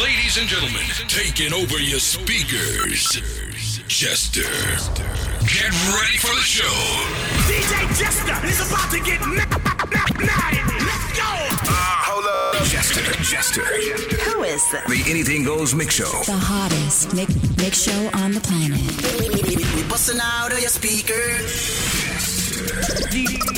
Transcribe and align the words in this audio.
Ladies 0.00 0.38
and 0.38 0.48
gentlemen, 0.48 0.80
taking 1.08 1.52
over 1.52 1.78
your 1.78 1.98
speakers. 1.98 3.20
Jester. 3.86 4.40
Get 5.44 5.72
ready 5.92 6.16
for 6.16 6.34
the 6.34 6.40
show. 6.40 6.64
DJ 7.44 7.98
Jester 7.98 8.46
is 8.46 8.66
about 8.66 8.90
to 8.92 9.00
get 9.00 9.20
mad. 9.26 9.50
Let's 10.80 11.12
go. 11.12 11.28
Uh, 11.28 11.74
hold 12.08 12.24
up. 12.24 12.64
Jester. 12.64 13.02
Jester. 13.22 13.60
Who 13.60 14.42
is 14.44 14.70
this? 14.70 14.84
The 14.84 15.10
Anything 15.10 15.44
Goes 15.44 15.74
Mix 15.74 15.96
Show. 15.96 16.22
The 16.24 16.32
hottest 16.32 17.14
mix, 17.14 17.34
mix 17.58 17.82
show 17.82 18.10
on 18.14 18.32
the 18.32 18.40
planet. 18.40 18.80
We 19.76 19.82
busting 19.82 20.18
out 20.22 20.50
of 20.50 20.60
your 20.60 20.70
speaker. 20.70 21.12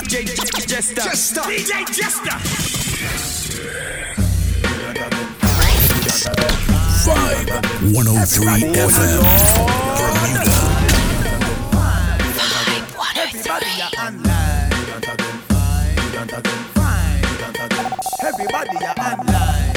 DJ 0.09 0.66
Jester. 0.66 1.02
Jester. 1.02 1.40
DJ 1.43 1.86
Jester. 6.12 6.32
Vibe 7.08 7.48
103 7.96 8.44
FM. 8.76 9.25
Bermuda. 9.96 10.61
Everybody 13.16 13.72
are 13.80 13.96
online. 13.96 14.72
Everybody 18.20 18.76
are 18.84 18.98
online. 19.00 19.72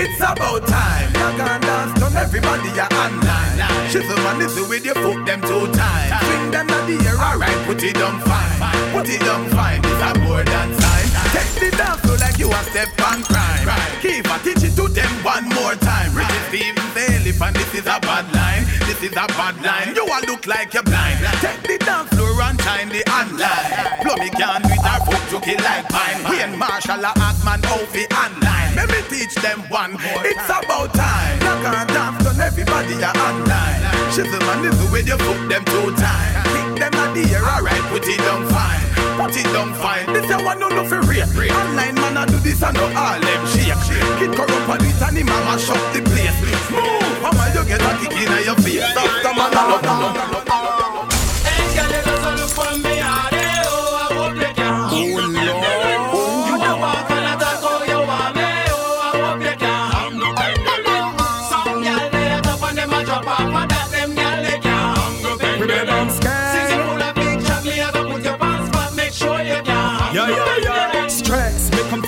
It's 0.00 0.20
about 0.20 0.66
time. 0.66 1.12
You 1.12 1.28
can 1.36 1.60
dance, 1.60 2.00
done. 2.00 2.16
Everybody 2.16 2.80
are 2.80 2.88
online. 2.96 3.58
Shizzle 3.92 4.24
and 4.24 4.38
listen 4.38 4.68
with 4.70 4.86
your 4.86 4.94
foot 4.94 5.26
them 5.26 5.42
two 5.42 5.70
times. 5.72 6.24
Swing 6.24 6.50
them 6.50 6.70
at 6.70 6.86
the 6.86 6.96
air, 7.06 7.18
alright. 7.18 7.66
Put 7.66 7.82
it 7.82 7.98
on 7.98 8.18
fine. 8.20 8.92
Put 8.92 9.08
it 9.10 9.28
on 9.28 9.50
fine. 9.50 9.80
It's 9.84 10.16
a 10.16 10.18
more 10.20 10.42
than 10.42 10.80
sign. 10.80 11.07
Take 11.38 11.70
the 11.70 11.76
dance 11.76 12.00
floor 12.02 12.18
like 12.18 12.38
you 12.38 12.50
a 12.50 12.60
step 12.66 12.90
on 13.06 13.22
crime. 13.22 13.62
Keep 14.02 14.26
a 14.26 14.36
teach 14.42 14.66
it 14.66 14.74
to 14.74 14.90
them 14.90 15.12
one 15.22 15.46
more 15.54 15.78
time. 15.78 16.10
Richie 16.10 16.74
Stephens, 16.74 16.98
Elif, 16.98 17.38
and 17.46 17.54
this 17.54 17.74
is 17.78 17.86
a 17.86 18.02
bad 18.02 18.26
line. 18.34 18.66
This 18.90 18.98
is 19.06 19.14
a 19.14 19.26
bad 19.38 19.54
line. 19.62 19.94
You 19.94 20.02
all 20.02 20.24
look 20.26 20.46
like 20.50 20.74
you're 20.74 20.82
blind. 20.82 21.22
Take 21.38 21.62
the 21.62 21.78
dance 21.78 22.10
floor 22.10 22.42
and 22.42 22.58
time 22.58 22.88
the 22.90 23.06
online. 23.06 24.02
Plummy 24.02 24.30
can 24.34 24.66
it 24.66 24.82
or 24.82 24.98
foot 25.06 25.22
to 25.30 25.38
kill 25.38 25.62
like 25.62 25.86
mine. 25.94 26.26
Wayne 26.26 26.58
Marshall, 26.58 27.06
a 27.06 27.14
Atman, 27.14 27.62
Ovi, 27.70 28.10
online. 28.18 28.74
Let 28.74 28.90
me 28.90 29.00
teach 29.06 29.34
them 29.38 29.62
one 29.70 29.92
more. 29.94 30.22
It's 30.26 30.42
about 30.42 30.90
time. 30.90 31.38
Knock 31.38 31.66
on 31.70 31.86
dance 31.86 32.24
done, 32.26 32.40
everybody 32.42 32.98
are 32.98 33.14
online. 33.14 33.78
Shizzle 34.10 34.42
and 34.42 34.62
little 34.62 34.90
with 34.90 35.06
your 35.06 35.18
foot 35.22 35.46
them 35.46 35.62
two 35.70 35.94
times. 35.94 36.34
Kick 36.50 36.82
them 36.82 36.94
at 36.98 37.14
the 37.14 37.22
air, 37.30 37.46
alright, 37.46 37.82
put 37.94 38.02
it 38.02 38.18
down 38.18 38.42
fine. 38.50 39.07
Put 39.18 39.34
it 39.36 39.42
down 39.52 39.74
fine. 39.74 40.06
This 40.12 40.30
a 40.30 40.38
one 40.44 40.60
no 40.60 40.68
no 40.68 40.84
for 40.84 41.00
real. 41.02 41.26
Online 41.26 41.94
man 41.96 42.16
I 42.16 42.24
do 42.26 42.38
this 42.38 42.62
and 42.62 42.76
no 42.76 42.84
all 42.94 43.18
them 43.18 43.46
shake. 43.50 43.74
Kid 44.18 44.30
corrupt 44.30 44.70
and 44.70 44.86
it 44.86 45.02
and 45.02 45.18
him 45.18 45.26
a 45.26 45.36
mash 45.42 45.68
up 45.68 45.92
the 45.92 46.00
place. 46.06 46.38
Move, 46.70 47.18
how 47.26 47.34
you 47.50 47.66
get 47.66 47.82
a 47.82 47.98
kick 47.98 48.14
in 48.14 48.30
your 48.46 48.54
face? 48.62 48.86
Stop, 48.92 49.10
stop, 49.18 49.36
man, 49.36 49.50
no, 49.50 49.80
no, 49.82 50.12
no, 50.12 50.22
no. 50.22 50.38
Yeah, 63.28 63.47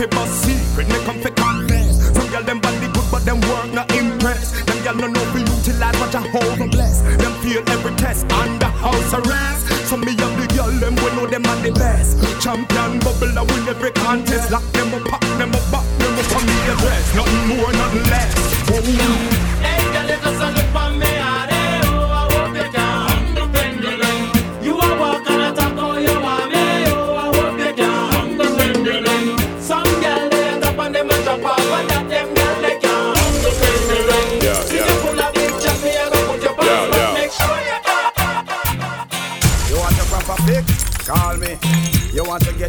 fi 0.01 0.07
bust 0.17 0.45
secret, 0.45 0.89
make 0.89 1.05
them 1.05 1.21
fi 1.21 1.31
confess. 1.31 2.01
Some 2.17 2.29
girl 2.33 2.43
them 2.43 2.61
body 2.61 2.89
good, 2.89 3.09
but 3.13 3.23
them 3.25 3.41
work 3.53 3.69
not 3.73 3.93
impress. 3.93 4.53
Them 4.65 4.79
girl 4.85 4.97
no 4.97 5.07
know 5.13 5.25
fi 5.33 5.41
utilize 5.41 5.97
what 6.01 6.13
you 6.15 6.25
hold 6.33 6.61
and 6.61 6.71
bless. 6.71 7.01
Them 7.21 7.33
feel 7.43 7.63
every 7.69 7.95
test 7.97 8.25
under 8.33 8.73
house 8.81 9.13
arrest. 9.13 9.69
Some 9.89 10.01
me 10.01 10.13
have 10.17 10.35
the 10.41 10.47
girl 10.57 10.73
them 10.81 10.95
we 10.97 11.09
know 11.17 11.27
them 11.27 11.45
are 11.45 11.61
the 11.61 11.73
best. 11.73 12.17
Champion 12.41 12.99
bubble 13.01 13.39
I 13.39 13.43
win 13.43 13.69
every 13.69 13.93
contest. 13.93 14.51
Lock 14.51 14.65
them 14.73 14.95
up, 14.95 15.05
pack 15.05 15.25
them 15.39 15.53
up, 15.53 15.65
back 15.73 15.87
them 16.01 16.19
up 16.21 16.37
on 16.37 16.45
the 16.49 16.57
address. 16.73 17.05
Nothing 17.15 17.45
more, 17.49 17.73
nothing 17.73 18.07
less. 18.09 18.33
Oh. 18.73 19.60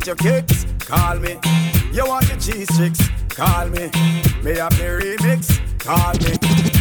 Get 0.01 0.07
your 0.07 0.15
kicks? 0.15 0.65
Call 0.79 1.17
me. 1.19 1.37
You 1.91 2.05
want 2.05 2.27
your 2.27 2.37
cheese 2.37 2.73
sticks? 2.73 3.09
Call 3.29 3.67
me. 3.67 3.89
Me 4.43 4.57
have 4.57 4.75
the 4.77 5.17
remix? 5.17 5.59
Call 5.79 6.13
me. 6.13 6.37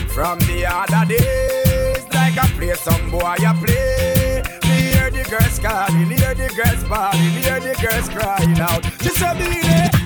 From 0.08 0.38
the 0.40 0.66
other 0.66 1.06
days, 1.08 2.04
like 2.14 2.38
I 2.38 2.46
play 2.56 2.74
some 2.74 3.10
boy, 3.10 3.20
I 3.20 3.52
play. 3.64 4.42
Me 4.64 4.92
hear 4.92 5.10
the 5.10 5.28
girls 5.28 5.58
calling, 5.58 6.10
hear 6.10 6.34
the 6.34 6.48
girls 6.54 6.84
bawling, 6.84 7.42
hear 7.42 7.60
the 7.60 7.74
girls 7.80 8.08
crying 8.08 8.60
out. 8.60 8.84
She 9.02 9.10
said, 9.10 9.38
"Be 9.38 9.99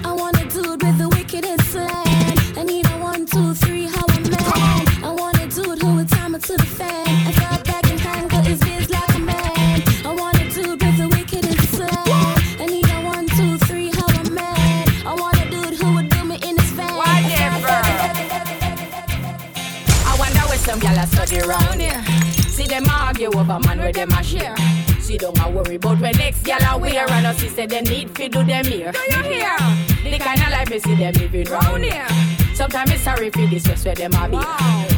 over 23.55 23.69
man 23.69 23.79
where 23.79 23.93
them 23.93 24.11
a 24.11 24.23
share. 24.23 24.55
See 25.01 25.19
don't 25.19 25.39
a 25.39 25.51
worry 25.51 25.77
about 25.77 26.01
when 26.01 26.17
next 26.17 26.43
gyal 26.43 26.75
a 26.75 26.79
wear 26.79 27.11
and 27.11 27.27
us 27.27 27.39
say 27.39 27.67
they 27.67 27.83
need 27.83 28.11
fi 28.11 28.29
do 28.29 28.43
them 28.43 28.65
here. 28.65 28.93
Do 28.93 28.99
you 28.99 29.23
hear? 29.23 29.57
The 30.03 30.19
kind 30.19 30.41
of 30.41 30.51
life 30.51 30.71
me 30.71 30.79
see 30.79 30.95
them 30.95 31.15
living 31.15 31.47
round 31.47 31.85
here. 31.85 32.07
Sometimes 32.55 32.91
it's 32.93 33.03
sorry 33.03 33.31
for 33.31 33.47
this 33.47 33.65
just 33.65 33.85
where 33.85 33.95
them 33.95 34.15
a 34.15 34.29
be. 34.29 34.37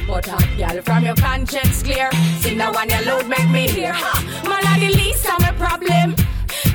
But 0.07 0.27
hot 0.27 0.49
gyal 0.59 0.83
from 0.83 1.05
your 1.05 1.17
conscience 1.17 1.83
clear. 1.83 2.11
Sing 2.41 2.59
the 2.59 2.67
one 2.67 2.89
you 2.89 3.05
load 3.05 3.29
make 3.29 3.51
me 3.51 3.69
hear. 3.69 3.93
Ha! 3.93 4.43
Man 4.45 4.65
a 4.65 4.81
the 4.81 4.95
least 4.97 5.27
of 5.27 5.41
my 5.41 5.53
problem. 5.53 6.15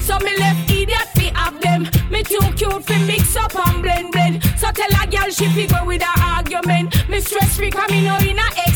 So 0.01 0.17
me 0.19 0.37
left 0.37 0.69
idiot 0.69 1.07
fi 1.15 1.31
have 1.35 1.59
them. 1.61 1.83
Me 2.11 2.23
too 2.23 2.45
cute 2.55 2.83
fi 2.83 2.97
mix 3.05 3.35
up 3.35 3.55
and 3.55 3.81
blend 3.81 4.11
blend. 4.11 4.43
So 4.57 4.71
tell 4.71 5.01
a 5.01 5.07
gal 5.07 5.29
she 5.29 5.47
fi 5.49 5.67
go 5.67 5.85
with 5.85 6.01
her 6.01 6.21
argument. 6.35 7.09
Me 7.09 7.21
stress 7.21 7.55
free 7.55 7.71
come 7.71 7.89
me 7.91 8.03
no 8.03 8.17
in 8.17 8.37
a 8.37 8.70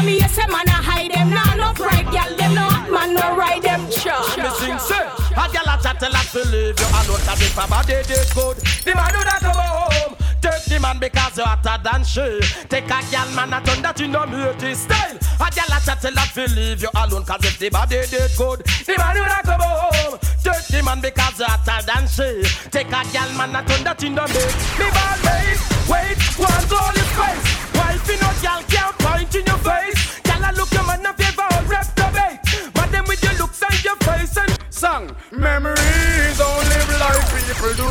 a 0.00 0.04
me 0.04 0.18
yes 0.18 0.36
man 0.36 0.68
a 0.68 0.72
hide 0.72 1.10
them. 1.10 1.30
Nah 1.30 1.54
no 1.54 1.72
pride 1.74 2.06
girl 2.10 2.36
them 2.36 2.54
no 2.54 2.62
hot 2.62 2.90
man 2.90 3.14
no 3.14 3.36
ride 3.36 3.62
them. 3.62 3.88
Cha. 3.90 4.16
Me 4.36 4.48
sing 4.58 4.78
say, 4.78 5.04
a 5.36 5.44
gyal 5.52 5.70
a 5.72 5.82
chat 5.82 6.02
us 6.02 6.32
to 6.32 6.42
leave 6.48 6.78
you 6.78 6.86
alone 6.98 7.20
'cause 7.24 7.42
if 7.42 7.58
a 7.58 7.66
body 7.68 8.02
did 8.08 8.28
good, 8.34 8.56
the 8.84 8.94
man 8.94 9.12
do 9.12 9.20
that 9.24 9.40
come 9.40 9.54
home. 9.54 10.16
Take 10.40 10.64
the 10.64 10.80
man 10.80 10.98
because 10.98 11.36
you 11.36 11.44
hotter 11.44 11.78
than 11.84 12.04
she. 12.04 12.40
Take 12.68 12.90
a 12.90 12.98
gyal 13.10 13.28
man 13.34 13.52
a 13.52 13.60
turn 13.60 13.82
that 13.82 14.00
in 14.00 14.12
no 14.12 14.26
beauty 14.26 14.74
style. 14.74 15.16
A 15.40 15.46
gyal 15.56 15.76
a 15.76 15.78
chat 15.84 16.04
us 16.04 16.32
to 16.34 16.46
leave 16.56 16.82
you 16.82 16.90
alone 16.94 17.24
'cause 17.24 17.44
if 17.44 17.58
the 17.58 17.68
body 17.68 18.06
did 18.06 18.30
good, 18.36 18.64
the 18.86 18.94
man 18.96 19.14
do 19.16 19.22
that 19.24 19.44
come 19.44 19.60
home. 19.60 20.18
Take 20.42 20.66
the 20.68 20.82
man 20.82 21.00
because 21.00 21.38
you 21.38 21.44
hotter 21.44 21.80
than 21.86 22.08
she. 22.08 22.30
Take 22.70 22.92
a 22.92 23.02
gyal 23.12 23.30
man 23.36 23.56
a 23.56 23.62
turn 23.64 23.84
that 23.84 24.02
in 24.02 24.14
no 24.14 24.22
mix. 24.22 24.54
Me 24.78 24.86
bad 24.96 25.18
wait, 25.24 25.60
wait, 25.90 26.18
one 26.38 26.64
all 26.78 26.94
his 26.94 27.10
face. 27.18 27.46
Wife 27.74 28.08
in 28.12 28.18
no 28.22 28.30
gyal 28.42 28.62
can't 28.70 28.96
point 29.04 29.34
in 29.34 29.44
your 29.44 29.60
face. 29.66 29.98
Gyal 30.26 30.42
a 30.48 30.50
look 30.56 30.70
your 30.72 30.86
man 30.86 31.04
a 31.04 31.12
favor 31.18 31.46
all 31.50 31.64
reprobate. 31.72 32.38
Eh? 32.54 32.70
But 32.74 32.88
them 32.92 33.04
with 33.10 33.22
your 33.22 33.34
looks 33.42 33.60
and 33.62 33.78
your 33.84 33.98
face 34.06 34.36
and 34.42 34.52
song. 34.70 35.04
Memories 35.32 36.38
live 36.70 36.90
like 37.04 37.24
people 37.34 37.74
do. 37.82 37.90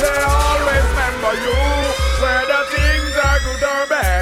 They 0.00 0.18
always 0.24 0.86
remember 0.90 1.34
you. 1.44 1.60
Whether 2.22 2.62
things 2.72 3.14
are 3.28 3.38
good 3.44 3.62
or 3.72 3.84
bad, 3.92 4.13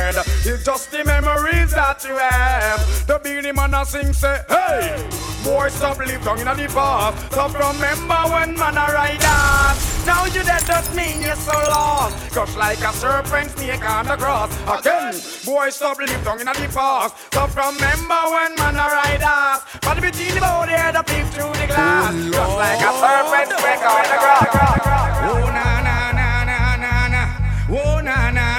just 0.64 0.90
the 0.90 1.04
memories 1.04 1.72
that 1.72 2.04
you 2.04 2.16
have. 2.16 3.06
The 3.06 3.18
Beenie 3.18 3.52
Man 3.52 3.74
a 3.74 3.84
sing 3.84 4.12
say, 4.12 4.38
hey, 4.48 5.08
boy 5.42 5.68
stop 5.68 5.98
live 5.98 6.22
down 6.24 6.38
in 6.38 6.46
the 6.46 6.68
past. 6.72 7.18
Stop 7.32 7.50
from 7.50 7.74
remember 7.76 8.22
when 8.30 8.54
man 8.54 8.78
a 8.78 8.86
ride 8.92 9.18
us. 9.22 10.06
Now 10.06 10.26
you 10.26 10.42
dead 10.42 10.62
does 10.66 10.94
mean 10.94 11.20
you're 11.20 11.34
so 11.36 11.52
lost. 11.52 12.14
Crush 12.32 12.54
like 12.56 12.80
a 12.80 12.92
serpent 12.92 13.50
snake 13.50 13.84
on 13.88 14.06
the 14.06 14.16
cross. 14.16 14.50
Again, 14.70 15.14
boy 15.44 15.70
stop 15.70 15.98
live 15.98 16.24
down 16.24 16.40
in 16.40 16.46
the 16.46 16.68
past. 16.72 17.16
Stop 17.26 17.50
from 17.50 17.74
remember 17.74 18.22
when 18.30 18.54
man 18.56 18.78
a 18.78 18.86
ride 18.86 19.22
us. 19.22 19.66
But 19.82 20.00
between 20.00 20.34
the 20.34 20.40
body 20.40 20.74
and 20.74 20.96
the 20.96 21.02
peep 21.02 21.26
through 21.34 21.54
the 21.58 21.66
glass. 21.66 22.14
Just 22.14 22.56
like 22.56 22.78
a 22.78 22.92
serpent 23.02 23.50
quicker 23.58 23.94
in 23.98 24.08
the 24.14 24.18
ground. 24.22 24.48
Oh 25.26 25.42
na 25.50 25.82
na 25.82 26.12
na 26.12 26.44
na 26.44 26.76
na 26.76 27.08
na. 27.08 27.22
Oh 27.70 28.00
na 28.00 28.30
na 28.30 28.51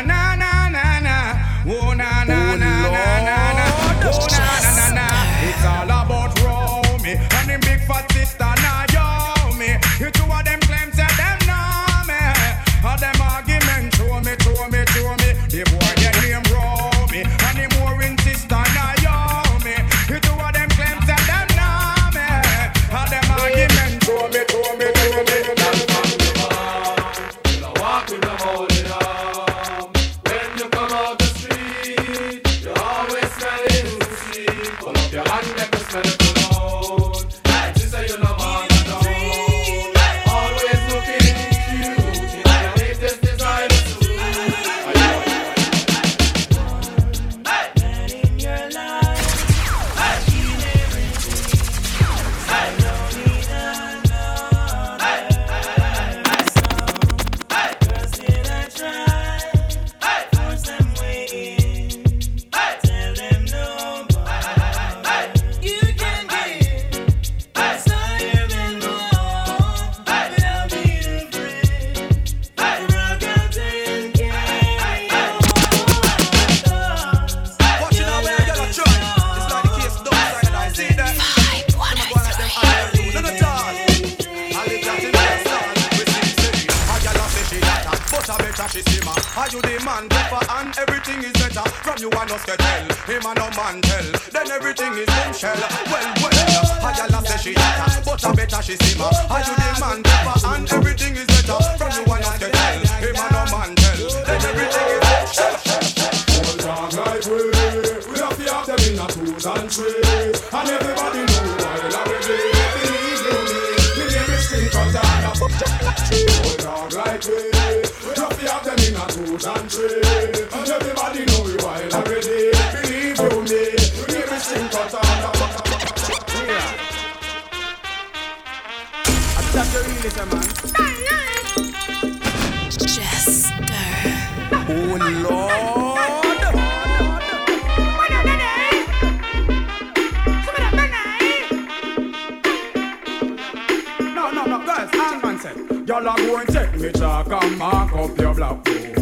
Y'all 145.94 146.10
are 146.10 146.18
going 146.18 146.48
to 146.48 146.52
take 146.52 146.74
me 146.80 146.92
chalk 146.92 147.32
and 147.32 147.56
mark 147.56 147.94
up 147.94 148.18
your 148.18 148.34
black 148.34 148.64
book. 148.64 148.98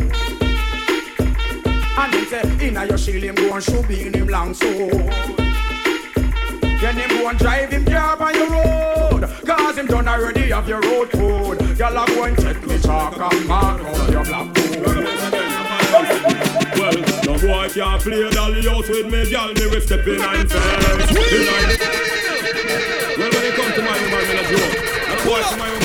And 1.96 2.14
him 2.14 2.26
say, 2.26 2.68
inna 2.68 2.86
your 2.86 2.98
shield 2.98 3.24
him 3.24 3.36
go 3.36 3.54
and 3.54 3.64
shoot 3.64 3.88
be 3.88 4.08
in 4.08 4.14
him 4.14 4.28
long 4.28 4.54
sword. 4.54 4.92
Then 6.82 6.96
him 6.98 7.10
go 7.12 7.30
and 7.30 7.40
drive 7.40 7.72
him 7.72 7.86
car 7.86 8.22
on 8.22 8.36
your 8.36 8.50
road. 8.50 9.24
Cause 9.46 9.78
him 9.78 9.86
done 9.86 10.10
already 10.10 10.50
have 10.50 10.68
your 10.68 10.82
road 10.82 11.10
code. 11.12 11.62
Y'all 11.80 11.98
are 11.98 12.08
going 12.08 12.36
to 12.36 12.42
take 12.42 12.68
me 12.68 12.78
chalk 12.80 13.18
and 13.18 13.48
mark 13.48 13.80
up 13.80 14.10
your 14.12 14.26
black 14.26 14.54
book. 14.54 14.86
Well, 16.76 16.98
no 17.24 17.40
boy 17.40 17.70
can't 17.70 18.02
play 18.02 18.30
dolly 18.32 18.68
house 18.68 18.90
with 18.90 19.06
me, 19.06 19.32
girl. 19.32 19.54
Me 19.54 19.66
will 19.68 19.80
step 19.80 20.06
in 20.06 20.20
and 20.22 20.52
face. 20.52 20.62
Well, 23.18 23.30
when 23.32 23.44
you 23.46 23.52
come 23.54 23.72
to 23.76 23.82
my 23.82 23.96
woman, 24.04 24.28
me 24.28 24.34
not 24.36 24.46
joke. 24.52 24.76
A 25.08 25.16
boy 25.24 25.40
to 25.40 25.56
my 25.56 25.70
woman, 25.72 25.81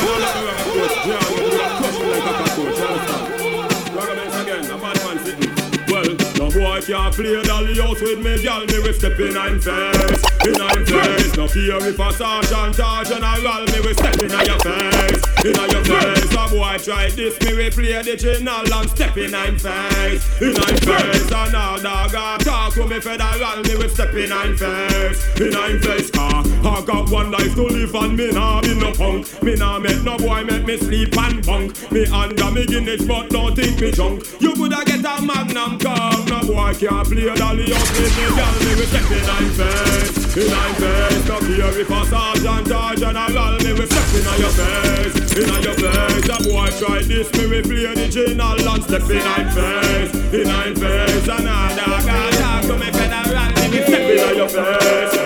Well, 5.88 6.16
no 6.36 6.50
boy 6.50 6.80
can't 6.82 7.14
play 7.14 7.42
dolly 7.42 7.80
house 7.80 8.00
with 8.00 8.18
me, 8.18 8.42
girl. 8.42 8.66
Me 8.66 8.78
will 8.80 8.92
step 8.92 9.18
in 9.20 9.36
and 9.36 9.62
face. 9.62 10.35
In 10.46 10.60
and 10.60 10.88
face. 10.88 11.36
No 11.36 11.48
fear 11.48 11.76
if 11.82 11.98
a 11.98 12.12
sergeant 12.12 12.78
or 12.78 13.02
general, 13.02 13.64
me 13.66 13.80
will 13.80 13.94
step 13.94 14.14
in 14.22 14.30
your 14.30 14.60
face. 14.60 15.22
In 15.42 15.58
your 15.58 15.84
face. 15.84 16.34
A 16.38 16.46
boy 16.48 16.78
try 16.78 17.10
this, 17.10 17.34
me 17.40 17.54
will 17.56 17.70
play 17.72 18.00
the 18.02 18.16
general 18.16 18.72
and 18.72 18.90
step 18.90 19.16
in 19.16 19.34
and 19.34 19.60
face. 19.60 20.22
In 20.40 20.54
and 20.54 20.78
face. 20.86 21.32
And 21.32 21.52
now 21.52 21.76
dog 21.78 22.14
a 22.14 22.44
talk 22.44 22.74
to 22.74 22.86
me 22.86 23.00
federal, 23.00 23.62
me 23.64 23.74
will 23.74 23.88
step 23.88 24.14
in 24.14 24.30
and 24.30 24.56
face. 24.56 25.40
In 25.40 25.56
and 25.56 25.82
face. 25.82 26.10
Car, 26.12 26.44
I 26.62 26.84
got 26.86 27.10
one 27.10 27.32
life 27.32 27.54
to 27.56 27.66
live 27.66 27.94
and 27.96 28.16
me 28.16 28.30
nah 28.30 28.60
be 28.60 28.74
no 28.78 28.92
punk. 28.92 29.42
Me 29.42 29.56
nah 29.56 29.80
make 29.80 30.04
no 30.04 30.16
boy 30.16 30.44
make 30.44 30.64
me 30.64 30.76
sleep 30.76 31.18
and 31.18 31.44
bunk. 31.44 31.90
Me 31.90 32.06
under 32.06 32.52
me 32.52 32.66
Guinness, 32.66 33.04
but 33.04 33.30
don't 33.30 33.56
think 33.56 33.80
me 33.80 33.90
junk. 33.90 34.22
You 34.40 34.54
coulda 34.54 34.84
get 34.84 35.04
a 35.04 35.20
magnum 35.22 35.80
cup. 35.80 36.28
No 36.28 36.40
boy 36.46 36.72
can't 36.74 37.08
play 37.08 37.34
dolly 37.34 37.72
up 37.72 37.88
with 37.98 38.14
me, 38.14 38.26
girl. 38.30 38.54
Me 38.62 38.74
will 38.78 38.86
step 38.86 39.10
in 39.10 39.28
and 39.28 39.52
face. 39.58 40.35
In 40.36 40.52
and 40.52 40.76
face. 40.76 41.28
No 41.28 41.38
care 41.40 41.80
if 41.80 41.88
a 41.88 42.04
sergeant 42.04 42.70
or 42.70 42.94
general, 42.94 43.56
me 43.64 43.72
will 43.72 43.86
step 43.86 44.12
in 44.12 44.38
your 44.38 44.50
face. 44.50 45.16
In 45.32 45.62
your 45.62 45.72
face. 45.72 46.28
A 46.28 46.36
boy 46.44 46.68
try 46.78 47.02
this, 47.02 47.32
me 47.32 47.46
will 47.46 47.62
play 47.62 47.94
the 47.94 48.06
general 48.10 48.68
and 48.68 48.84
step 48.84 49.08
in 49.08 49.16
and 49.16 49.50
face. 49.54 50.34
In 50.34 50.50
and 50.50 50.78
face. 50.78 51.28
And 51.28 51.48
a 51.48 51.74
dog 51.74 52.04
a 52.04 52.36
talk 52.36 52.62
to 52.64 52.76
me 52.76 52.92
federal, 52.92 53.48
me 53.48 53.78
will 53.78 53.86
step 53.86 54.30
in 54.30 54.36
your 54.36 54.48
face. 54.50 55.25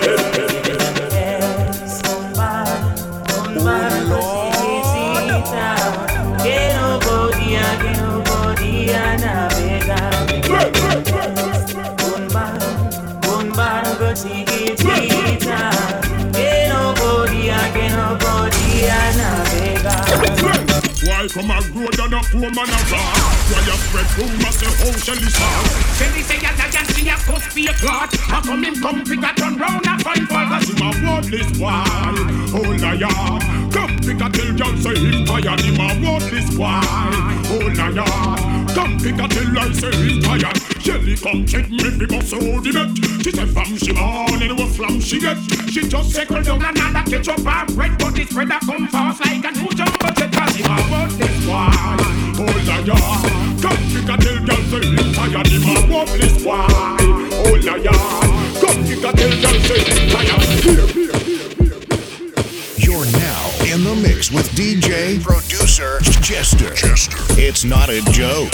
Come 21.33 21.51
a 21.51 21.55
road 21.71 21.99
and 21.99 22.13
a 22.13 22.19
poor 22.27 22.49
man 22.51 22.67
a 22.67 22.79
rock? 22.91 23.15
Why 23.47 23.63
you 23.63 23.75
spread 24.11 24.29
rumors 24.29 24.57
the 24.59 24.69
whole 24.79 24.93
Shelly 24.93 25.29
song? 25.29 25.65
Then 25.99 26.11
they 26.13 26.21
say 26.21 26.39
y'all 26.41 26.55
can 26.55 26.85
see 26.93 27.09
a 27.09 27.15
post 27.15 27.51
for 27.51 27.59
your 27.59 27.73
clot. 27.73 28.13
How 28.15 28.41
come 28.41 28.63
him 28.63 28.75
come 28.75 29.03
pick 29.03 29.23
a 29.23 29.33
turn 29.35 29.57
round 29.57 29.85
a 29.85 29.97
fight 30.03 30.25
for 30.27 30.43
Cause 30.51 30.69
him 30.69 30.81
a 30.81 30.89
worthless 31.03 31.51
boy, 31.57 31.83
oh 32.55 32.75
liar 32.81 33.39
Come 33.71 33.99
pick 33.99 34.21
a 34.21 34.29
tell 34.29 34.51
y'all 34.55 34.77
say 34.77 34.95
him 34.95 35.25
tired 35.25 35.61
Him 35.61 35.79
a 35.79 35.87
worthless 36.01 36.49
boy, 36.55 36.81
oh 37.51 37.67
liar 37.75 38.05
Come 38.73 38.97
pick 38.99 39.19
a 39.19 39.27
tell 39.27 39.59
I 39.59 39.71
say 39.73 39.91
him 39.91 40.21
tired 40.21 40.57
Shelly 40.81 41.15
come 41.15 41.45
check 41.45 41.69
me 41.69 42.05
bust 42.07 42.33
out 42.33 42.63
the 42.63 42.71
bet 42.73 43.23
She 43.23 43.31
said 43.31 43.49
fam 43.49 43.77
she 43.77 43.93
born 43.93 44.41
and 44.41 44.57
what 44.57 44.69
flam 44.73 44.99
she 44.99 45.19
get 45.19 45.37
She 45.69 45.87
just 45.87 46.11
Circle 46.11 46.41
down 46.41 46.63
another 46.63 47.09
ketchup 47.09 47.45
and 47.45 47.75
bread, 47.75 47.97
but 47.99 48.15
this 48.15 48.33
bread 48.33 48.49
a 48.49 48.59
come 48.59 48.87
fast 48.87 49.21
like 49.21 49.45
a 49.45 49.51
new 49.51 49.69
jumbo 49.69 50.09
jet. 50.17 50.31
Cause 50.33 50.55
him 50.55 50.65
a 50.65 50.77
worthless 50.89 51.45
boy, 51.45 51.69
oh 52.41 52.63
liar 52.65 53.41
Come 53.61 54.00
tell 54.05 54.17
say 54.17 55.13
tired 55.13 55.47
Him 55.47 55.63
a 55.63 55.93
worthless 55.93 56.43
boy, 56.43 56.65
oh 56.69 57.55
liar 57.63 57.97
Come 58.61 58.83
tell 59.01 59.33
say 59.67 59.83
tired 60.09 60.51
You're 62.77 63.05
now 63.19 63.43
in 63.65 63.83
the 63.83 63.95
mix 64.01 64.31
with 64.31 64.49
DJ, 64.51 65.21
producer, 65.21 65.99
Jester. 66.21 66.73
Jester. 66.73 67.17
It's 67.37 67.63
not 67.63 67.89
a 67.89 68.01
joke. 68.11 68.51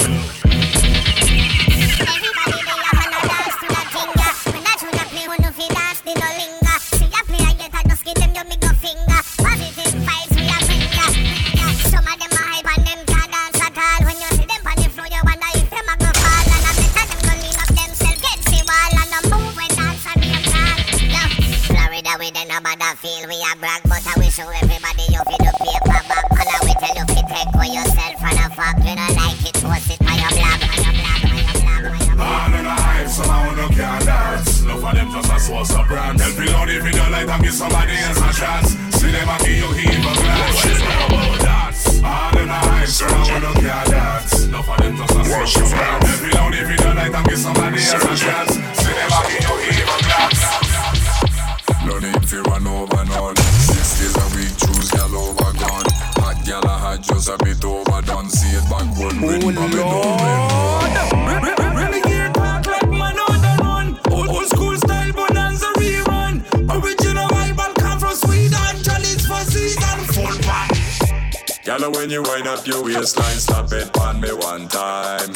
Gala, 71.68 71.90
when 71.90 72.10
you 72.10 72.24
wind 72.24 72.48
up 72.48 72.66
your 72.66 72.82
waistline, 72.82 73.36
slap 73.36 73.70
it 73.74 73.98
on 74.00 74.22
me 74.22 74.32
one 74.32 74.70
time. 74.70 75.34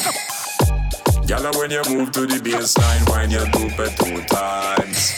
Gala, 1.27 1.51
when 1.57 1.69
you 1.71 1.81
move 1.89 2.13
to 2.13 2.25
the 2.25 2.39
baseline, 2.41 3.09
wind 3.09 3.33
your 3.33 3.45
dope 3.47 3.77
it 3.77 3.91
two 3.99 4.23
times. 4.33 5.11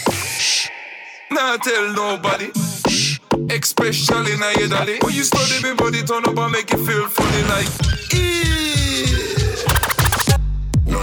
Nah 1.30 1.56
tell 1.58 1.92
nobody. 1.92 2.50
Shh 2.88 3.20
Especially 3.48 4.36
now 4.38 4.50
your 4.58 4.68
daddy. 4.68 4.98
When 5.02 5.14
you 5.14 5.22
study 5.22 5.62
me 5.62 5.76
body 5.76 6.02
turn 6.02 6.24
up 6.24 6.36
and 6.36 6.50
make 6.50 6.72
you 6.72 6.84
feel 6.84 7.06
funny 7.06 7.42
like. 7.44 8.73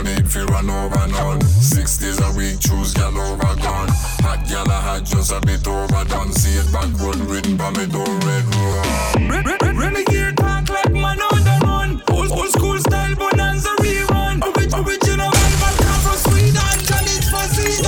No 0.03 0.09
need 0.15 0.31
for 0.31 0.43
run 0.45 0.67
over 0.67 1.07
none. 1.09 1.41
Six 1.41 1.99
days 1.99 2.19
a 2.21 2.31
week, 2.35 2.59
choose 2.59 2.91
gal 2.93 3.13
over 3.15 3.53
gone. 3.61 3.89
Hot 4.25 4.41
gal 4.49 4.65
I 4.71 4.81
had 4.81 5.05
just 5.05 5.31
a 5.31 5.39
bit 5.41 5.67
overdone. 5.67 6.31
See 6.33 6.57
it 6.57 6.65
backward, 6.73 7.17
written 7.29 7.55
by 7.55 7.69
me 7.69 7.85
door 7.85 8.09
red 8.25 8.45
run. 8.49 9.29
Re- 9.29 9.43
re- 9.45 9.57
re- 9.61 9.77
Renegade 9.77 10.37
talk 10.37 10.69
like 10.69 10.91
man 10.91 11.21
on 11.21 11.43
the 11.45 11.55
run. 11.61 12.01
Old, 12.09 12.31
old 12.31 12.49
school 12.49 12.79
style 12.79 13.13
bonanza 13.13 13.69
rerun. 13.77 14.41
Ori- 14.41 14.73
original 14.81 15.29
Bible 15.29 15.75
come 15.85 16.01
from 16.01 16.17
Sweden. 16.25 16.75
Chinese 16.89 17.29
for 17.29 17.45
season. 17.53 17.85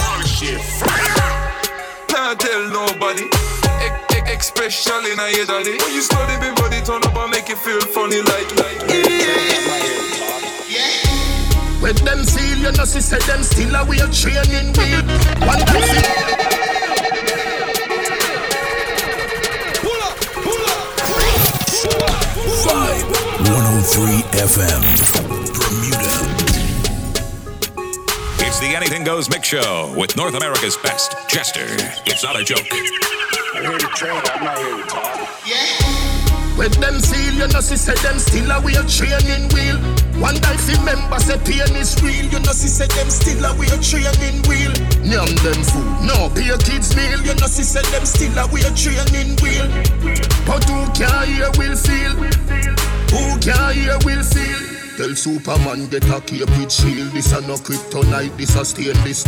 Nah 2.13 2.35
tell 2.37 2.61
nobody. 2.69 3.25
E- 3.25 3.89
e- 4.21 4.37
especially 4.37 5.15
now 5.17 5.33
your 5.33 5.47
daddy. 5.47 5.81
When 5.81 5.93
you 5.97 6.01
study 6.05 6.37
me 6.45 6.53
body 6.61 6.77
turn 6.85 7.01
up 7.09 7.17
and 7.17 7.31
make 7.31 7.49
you 7.49 7.55
feel 7.55 7.81
funny 7.81 8.21
like 8.21 8.53
like. 8.61 8.92
Them 12.03 12.23
seal, 12.23 12.57
you 12.57 12.71
know, 12.71 12.85
she 12.85 13.01
said 13.01 13.21
them 13.23 13.43
still 13.43 13.75
a 13.75 13.85
way 13.85 13.97
training 14.11 14.73
wheel. 14.73 15.01
One 15.47 15.59
time 15.59 15.83
see. 15.83 16.33
Vibe 22.63 23.07
103 23.51 24.23
FM. 24.39 24.83
Bermuda. 25.53 26.13
It's 28.45 28.59
the 28.59 28.75
Anything 28.75 29.03
Goes 29.03 29.29
Mix 29.29 29.47
Show 29.47 29.93
with 29.97 30.15
North 30.15 30.35
America's 30.35 30.77
best, 30.77 31.15
Jester. 31.27 31.65
It's 32.05 32.23
not 32.23 32.39
a 32.39 32.43
joke. 32.43 32.67
I'm 33.55 33.63
here 33.63 33.77
to 33.77 33.87
train, 33.87 34.21
I'm 34.25 34.43
not 34.43 34.57
here 34.57 34.77
to 34.77 34.83
talk. 34.89 35.29
Yeah. 35.45 36.57
With 36.57 36.73
them 36.75 36.99
seal, 36.99 37.33
you 37.33 37.47
know, 37.47 37.61
she 37.61 37.77
said 37.77 37.97
them 37.97 38.19
still 38.19 38.51
a 38.51 38.61
way 38.61 38.73
training 38.87 39.49
wheel. 39.49 40.02
One 40.23 40.39
day 40.39 40.55
if 40.55 40.79
member 40.87 41.19
say 41.19 41.35
pain 41.43 41.75
is 41.75 41.99
real, 41.99 42.23
you 42.31 42.39
know, 42.39 42.55
she 42.55 42.71
said 42.71 42.89
them 42.91 43.09
still 43.09 43.43
a 43.43 43.51
way 43.59 43.67
training 43.83 44.39
wheel. 44.47 44.71
Name 45.03 45.35
them 45.43 45.59
food, 45.67 46.07
no 46.07 46.31
pay 46.31 46.47
kids 46.63 46.95
meal, 46.95 47.19
you 47.27 47.35
know, 47.35 47.51
she 47.51 47.67
said 47.67 47.83
them 47.91 48.05
still 48.05 48.31
a 48.39 48.47
way 48.47 48.63
training 48.71 49.35
wheel. 49.43 49.67
But 50.47 50.63
who 50.63 50.87
can 50.95 51.27
hear 51.27 51.51
will 51.59 51.75
feel? 51.75 52.15
Who 53.11 53.37
can 53.43 53.75
hear 53.75 53.99
will 54.07 54.23
feel? 54.23 54.73
Tell 54.95 55.13
Superman 55.13 55.87
get 55.89 56.07
a 56.07 56.21
cape 56.21 56.47
with 56.55 56.71
shield. 56.71 57.11
This 57.11 57.33
a 57.33 57.41
no 57.41 57.55
kryptonite, 57.55 58.37
this 58.37 58.55
a 58.55 58.63
stainless. 58.63 59.25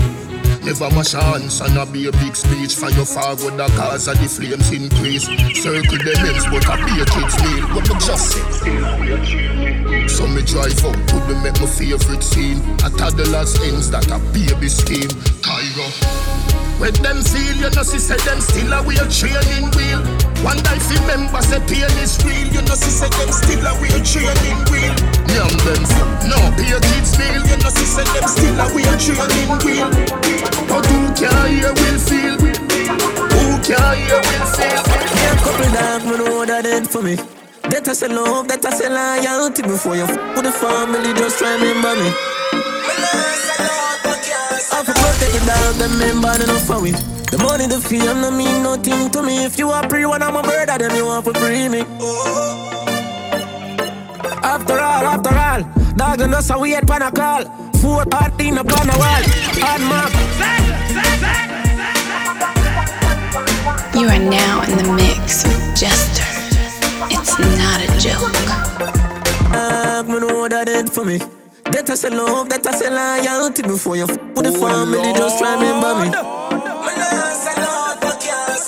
Never 0.66 0.90
mash 0.96 1.12
hands 1.12 1.62
and 1.62 1.78
a 1.78 1.86
be 1.86 2.08
a 2.08 2.12
big 2.12 2.36
speech 2.36 2.74
for 2.74 2.90
your 2.90 3.06
father 3.06 3.52
the 3.52 3.68
cause 3.78 4.08
of 4.08 4.18
the 4.18 4.28
flames 4.28 4.72
increase. 4.74 5.26
Circle 5.62 6.02
the 6.02 6.18
ends 6.26 6.46
but 6.50 6.66
a 6.66 7.06
kid's 7.06 7.38
meal. 7.46 7.70
What 7.70 7.86
me 7.86 7.94
just 8.02 8.34
say? 8.34 10.08
So 10.08 10.26
me 10.26 10.42
drive 10.42 10.82
up 10.82 10.98
to 10.98 11.16
me 11.30 11.38
make 11.46 11.62
my 11.62 11.70
favorite 11.70 12.24
scene. 12.24 12.66
A 12.82 12.90
toddler's 12.90 13.54
ends 13.62 13.92
that 13.92 14.10
a 14.10 14.18
baby 14.34 14.68
scheme. 14.68 15.14
Cairo. 15.76 15.92
With 16.80 16.98
them 17.00 17.22
seal, 17.22 17.56
you 17.56 17.70
know, 17.70 17.84
she 17.84 18.00
said 18.00 18.20
them 18.24 18.40
still 18.40 18.72
a 18.72 18.84
way 18.84 18.96
training 19.12 19.72
wheel. 19.76 20.00
One 20.44 20.60
day 20.64 20.80
if 20.80 21.08
member 21.08 21.42
say 21.42 21.60
pain 21.68 21.92
is 22.00 22.20
real, 22.24 22.48
you 22.52 22.62
know, 22.64 22.76
she 22.76 22.92
said 22.92 23.12
them 23.16 23.32
still 23.32 23.64
a 23.64 23.74
way 23.80 23.92
training 24.04 24.62
wheel. 24.72 24.96
Yum 25.32 25.52
them 25.64 25.84
no 26.28 26.40
be 26.56 26.68
a 26.72 26.80
kids 26.80 27.16
meal, 27.20 27.44
you 27.48 27.58
know, 27.60 27.72
she 27.72 27.86
said 27.88 28.08
them 28.16 28.28
still 28.28 28.60
a 28.60 28.66
way 28.76 28.88
training 29.00 29.52
wheel. 29.64 29.90
But 30.68 30.86
who 30.88 31.00
can 31.16 31.36
hear 31.52 31.72
will 31.72 32.00
feel? 32.00 32.36
Who 32.40 33.44
can 33.64 33.96
hear 34.00 34.20
will 34.20 34.48
feel? 34.56 34.84
Yeah, 35.16 35.36
couple 35.44 35.72
dog, 35.72 36.02
me 36.08 36.16
know 36.20 36.38
what 36.40 36.48
that 36.48 36.64
did 36.64 36.90
for 36.90 37.02
me. 37.02 37.16
That 37.72 37.88
I 37.88 37.94
say 37.94 38.08
love, 38.08 38.48
that 38.48 38.66
I 38.66 38.70
say 38.72 38.90
loyalty 38.90 39.64
before 39.64 39.96
you 39.96 40.04
f 40.04 40.16
with 40.36 40.44
the 40.44 40.52
family, 40.52 41.14
just 41.16 41.42
remember 41.42 41.96
me. 41.96 42.35
I 44.76 44.84
protect 44.84 45.80
them 45.80 45.98
member 46.00 46.36
enough 46.36 46.68
for. 46.68 46.82
The 46.84 47.38
money, 47.42 47.66
the 47.66 47.80
fame, 47.80 48.20
no 48.20 48.30
mean 48.30 48.62
nothing 48.62 49.10
to 49.12 49.24
me. 49.24 49.46
If 49.46 49.58
you 49.58 49.70
are 49.70 49.88
pre 49.88 50.06
one, 50.06 50.22
I'm 50.22 50.36
a 50.36 50.42
brother, 50.44 50.78
then 50.78 50.94
you 50.98 51.06
want 51.06 51.24
to 51.24 51.34
free 51.34 51.70
me. 51.70 51.80
After 54.44 54.74
all, 54.74 55.06
after 55.16 55.34
all, 55.34 55.64
dog 55.96 56.20
and 56.20 56.36
us, 56.36 56.52
we 56.60 56.72
had 56.72 56.86
pan 56.86 57.04
a 57.04 57.10
call. 57.10 57.46
Four 57.80 58.04
hard 58.12 58.42
in 58.42 58.58
upon 58.58 58.90
a 58.90 58.98
wall. 59.00 59.24
Hard 59.64 59.82
mark. 59.88 60.12
You 63.96 64.08
are 64.08 64.20
now 64.20 64.62
in 64.64 64.78
the 64.78 64.92
mix 64.92 65.46
with 65.46 65.80
Jester. 65.80 66.28
It's 67.16 67.40
not 67.40 67.80
a 67.80 67.88
joke. 67.98 68.34
Dog, 69.54 70.08
me 70.10 70.20
know 70.20 70.40
what 70.40 70.52
that 70.52 70.66
did 70.68 70.92
for 70.92 71.06
me. 71.06 71.22
That 71.72 71.90
I 71.90 71.96
say 71.96 72.10
love, 72.10 72.50
that 72.50 72.66
I 72.66 72.72
say 72.72 72.90
loyalty 72.90 73.64
before 73.64 73.98
you 73.98 74.04
f 74.04 74.10
with 74.10 74.46
the 74.46 74.54
oh, 74.56 74.62
family, 74.62 75.14
just 75.14 75.42
remember 75.42 75.96
me. 76.02 76.10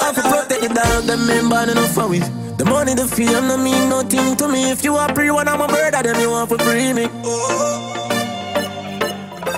I 0.02 0.12
for 0.14 0.22
protect 0.22 0.62
the 0.62 0.70
dog, 0.74 1.04
them 1.06 1.28
member 1.28 1.72
enough 1.72 1.94
for 1.94 2.08
we. 2.08 2.20
The 2.58 2.66
money, 2.66 2.96
the 2.96 3.08
fame, 3.08 3.48
no 3.48 3.58
mean 3.58 3.90
nothing 3.90 4.36
to 4.38 4.48
me. 4.48 4.72
If 4.72 4.84
you 4.84 4.96
are 4.96 5.14
pre 5.14 5.30
one, 5.32 5.48
I'm 5.48 5.62
a 5.62 5.68
brother, 5.68 6.02
then 6.04 6.20
you 6.20 6.32
want 6.32 6.50
to 6.50 6.58
free 6.58 6.94
me. 6.94 7.06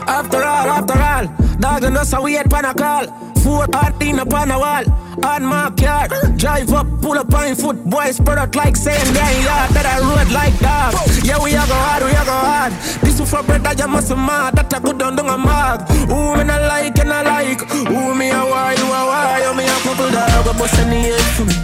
After 0.08 0.38
all, 0.44 0.68
after 0.78 1.00
all, 1.00 1.28
dog 1.60 1.84
and 1.84 1.98
us, 1.98 2.14
we 2.22 2.34
had 2.34 2.50
pan 2.50 2.66
a 2.66 2.74
call. 2.74 3.06
Four 3.50 3.66
hard 3.74 3.98
in 4.04 4.20
upon 4.20 4.52
a 4.52 4.60
wall. 4.60 4.86
On 5.26 5.44
my 5.44 5.74
car, 5.74 6.06
drive 6.38 6.72
up, 6.72 6.86
pull 7.02 7.18
up 7.18 7.34
on 7.34 7.56
foot, 7.56 7.84
boys 7.84 8.18
spread 8.18 8.38
out 8.38 8.56
like 8.56 8.78
saying 8.78 9.12
damn 9.12 9.42
yard 9.42 9.74
that 9.74 9.90
I 9.90 9.98
road 10.06 10.30
like 10.30 10.54
dog. 10.62 10.94
Yeah, 11.26 11.42
we 11.42 11.58
are 11.58 11.66
go 11.66 11.74
hard, 11.74 12.06
we 12.06 12.14
are 12.14 12.30
go 12.30 12.38
hard. 12.38 12.72
This 13.02 13.20
is 13.20 13.26
for 13.26 13.42
brother, 13.42 13.74
you 13.74 13.88
must 13.90 14.14
mad 14.14 14.54
that 14.54 14.72
I 14.72 14.80
could 14.80 15.00
don't 15.00 15.16
do 15.16 15.26
a 15.26 15.36
mag. 15.36 15.82
Who 16.14 16.38
me 16.38 16.44
not 16.46 16.62
like 16.62 17.00
and 17.02 17.10
I 17.10 17.26
like. 17.26 17.66
Who 17.90 18.14
me 18.14 18.30
a 18.30 18.38
why, 18.38 18.78
you 18.78 18.86
a 18.86 19.02
why, 19.10 19.42
you 19.42 19.52
me 19.58 19.66
a 19.66 19.78
couple 19.82 20.14
dog, 20.14 20.46
but 20.46 20.54
bust 20.54 20.78
any 20.86 21.10
head 21.10 21.34
for 21.34 21.50
me. 21.50 21.58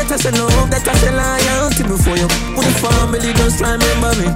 That 0.00 0.08
I 0.08 0.16
say 0.16 0.32
love, 0.32 0.72
that 0.72 0.88
I 0.88 0.94
say 0.96 1.12
loyalty 1.12 1.84
before 1.84 2.16
you 2.16 2.28
put 2.56 2.64
the 2.64 2.72
family, 2.80 3.36
just 3.36 3.60
remember 3.60 4.16
me. 4.16 4.32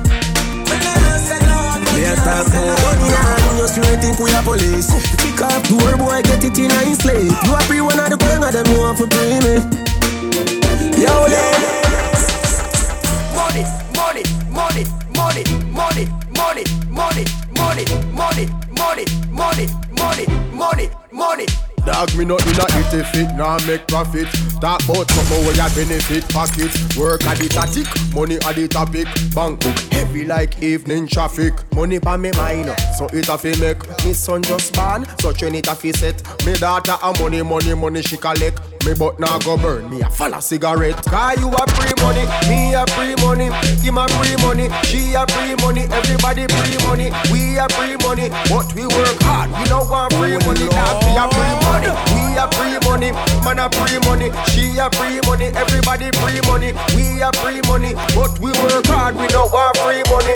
Me 1.97 2.05
a 2.05 2.15
talk 2.21 2.53
and 2.53 3.42
just 3.63 3.77
you 3.77 3.97
think 4.03 4.19
we 4.19 4.33
are 4.35 4.43
police. 4.43 4.91
Kick 5.23 5.41
off 5.41 5.71
world, 5.71 5.99
boy, 5.99 6.21
get 6.23 6.43
it 6.43 6.59
in 6.59 6.71
a 6.71 6.95
slate. 6.97 7.31
You 7.47 7.55
are 7.55 7.63
free 7.63 7.81
one 7.81 7.99
of 7.99 8.11
the 8.11 8.17
gang 8.17 8.43
of 8.43 8.53
them 8.53 8.67
who 8.67 8.81
want 8.81 8.99
to 8.99 9.07
bring 9.07 9.39
me. 9.39 9.55
Yo, 10.99 11.15
ladies. 11.31 12.59
Money, 13.39 13.63
money, 13.95 14.25
money, 14.51 14.85
money, 15.15 15.45
money, 15.71 16.07
money, 16.35 16.65
money, 16.91 17.25
money, 17.55 17.87
money, 18.11 18.47
money, 18.75 19.07
money, 19.31 19.67
money, 19.95 20.27
money, 20.53 20.89
money. 21.13 21.47
Dog 21.85 22.15
me 22.15 22.25
not 22.25 22.41
in 22.47 22.55
a 22.55 22.65
it 22.79 22.95
if 22.95 23.15
it 23.17 23.35
nah 23.35 23.59
make 23.67 23.87
profit. 23.89 24.29
Talk 24.61 24.83
about 24.85 25.11
something 25.11 25.45
where 25.45 25.57
ya 25.57 25.69
benefit 25.75 26.29
pocket. 26.29 26.71
Work 26.97 27.25
at 27.25 27.39
the 27.39 27.49
tactic, 27.49 27.87
money 28.15 28.37
at 28.37 28.55
the 28.55 28.69
topic. 28.69 29.09
Bank 29.35 29.59
book 29.61 29.79
heavy 29.91 30.25
like 30.25 30.63
evening 30.63 31.09
traffic. 31.09 31.55
Money 31.75 31.99
pa 31.99 32.17
me 32.17 32.31
mind, 32.33 32.73
so 32.97 33.07
it 33.13 33.29
a 33.29 33.37
fi 33.37 33.59
make. 33.59 33.83
Me 34.05 34.13
son 34.13 34.43
just 34.43 34.73
born, 34.75 35.07
so 35.19 35.33
train 35.33 35.57
it 35.57 35.67
a 35.67 35.75
fi 35.75 35.91
set. 35.91 36.23
Me 36.47 36.55
daughter 36.55 36.97
a 37.03 37.19
money, 37.19 37.43
money, 37.43 37.75
money 37.75 38.03
she 38.03 38.17
collect. 38.17 38.61
Me 38.85 38.95
but 38.95 39.21
now 39.21 39.39
go 39.39 39.57
burn 39.57 39.89
me 39.89 40.01
a 40.01 40.11
follow 40.11 40.41
cigarette. 40.41 41.05
Cause 41.07 41.39
you 41.39 41.49
a 41.49 41.65
free 41.71 41.95
money, 42.03 42.27
me 42.49 42.75
a 42.75 42.85
free 42.95 43.15
money. 43.23 43.47
Him 43.79 43.99
a 43.99 44.09
free 44.09 44.37
money, 44.43 44.69
she 44.83 45.15
a 45.15 45.27
free 45.29 45.55
money. 45.63 45.87
Everybody 45.91 46.47
free 46.49 46.79
money, 46.87 47.13
we 47.31 47.59
a 47.59 47.69
free 47.71 47.97
money. 48.03 48.29
But 48.51 48.75
we 48.75 48.87
work 48.87 49.23
hard, 49.23 49.51
we 49.51 49.65
don't 49.69 49.89
want 49.89 50.13
free 50.15 50.37
money. 50.39 50.67
Now 50.69 50.99
we 50.99 51.15
a 51.15 51.29
free 51.31 51.67
money 51.67 52.23
we 52.33 52.39
a 52.39 52.49
free 52.57 52.79
money. 52.89 53.13
Man 53.45 53.59
a 53.59 53.69
free 53.69 53.99
money, 54.09 54.31
she 54.49 54.79
a 54.79 54.89
free 54.91 55.21
money. 55.27 55.53
Everybody 55.53 56.11
free 56.21 56.41
money, 56.49 56.73
we 56.97 57.21
a 57.21 57.31
free 57.41 57.61
money. 57.69 57.95
But 58.17 58.39
we 58.41 58.53
work 58.65 58.87
hard, 58.87 59.17
we 59.17 59.27
don't 59.29 59.53
want 59.53 59.77
free 59.79 60.03
money. 60.09 60.35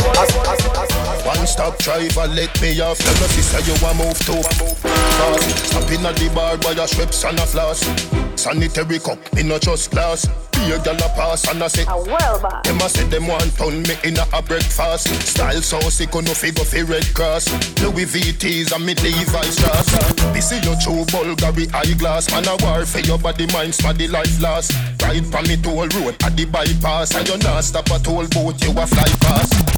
One 1.25 1.47
stop 1.47 1.79
driver, 1.79 2.27
let 2.29 2.53
me 2.61 2.81
off. 2.81 2.99
Tell 2.99 3.15
me 3.15 3.27
sister 3.33 3.61
you 3.65 3.75
a 3.81 3.95
move 3.95 4.19
too 4.21 4.43
fast. 4.43 5.67
Stop 5.67 5.91
in 5.91 6.07
at 6.07 6.17
the 6.17 6.31
bar 6.35 6.57
by 6.59 6.73
a 6.73 6.87
Schweppes 6.87 7.29
and 7.29 7.39
a 7.39 7.47
floss. 7.47 7.83
Sanitary 8.37 8.99
cup, 8.99 9.19
me 9.35 9.43
no 9.43 9.59
just 9.59 9.91
glass. 9.91 10.27
Be 10.53 10.73
a 10.73 10.79
gal 10.83 10.97
a 10.97 11.09
pass 11.17 11.49
and 11.49 11.63
I 11.63 11.69
say, 11.69 11.83
a 11.83 11.97
well 11.97 12.41
bar. 12.41 12.63
Them 12.65 12.79
a 12.79 12.89
say 12.89 13.05
them 13.05 13.27
want 13.27 13.55
pound 13.57 13.89
me 13.89 13.95
in 14.05 14.17
a, 14.19 14.27
a 14.33 14.43
breakfast. 14.43 15.09
Style 15.27 15.61
so 15.63 15.81
sick, 15.91 16.15
no 16.15 16.23
figure 16.33 16.65
fi 16.65 16.83
Red 16.83 17.07
Cross. 17.15 17.49
Louis 17.83 18.07
VTs 18.07 18.73
and 18.75 18.85
me 18.85 18.95
Levi's 18.95 19.57
dress. 19.57 19.89
This 20.33 20.53
is 20.53 20.65
your 20.65 20.77
true 20.77 21.05
Bulgari 21.13 21.73
eyeglass. 21.75 22.31
Man 22.31 22.47
a 22.47 22.57
war 22.65 22.87
for 22.87 23.01
your 23.01 23.19
body, 23.19 23.47
mind, 23.53 23.75
the 23.75 24.09
life 24.09 24.41
last. 24.41 24.73
Ride 25.03 25.27
from 25.27 25.45
me 25.47 25.57
toll 25.57 25.89
road 25.89 26.17
at 26.23 26.37
the 26.37 26.47
bypass, 26.47 27.15
and 27.15 27.29
you 27.29 27.39
not 27.39 27.65
stop 27.65 27.87
a 27.91 27.99
toll 27.99 28.27
boat, 28.29 28.63
you 28.63 28.71
a 28.71 28.87
fly 28.87 29.09
past. 29.21 29.76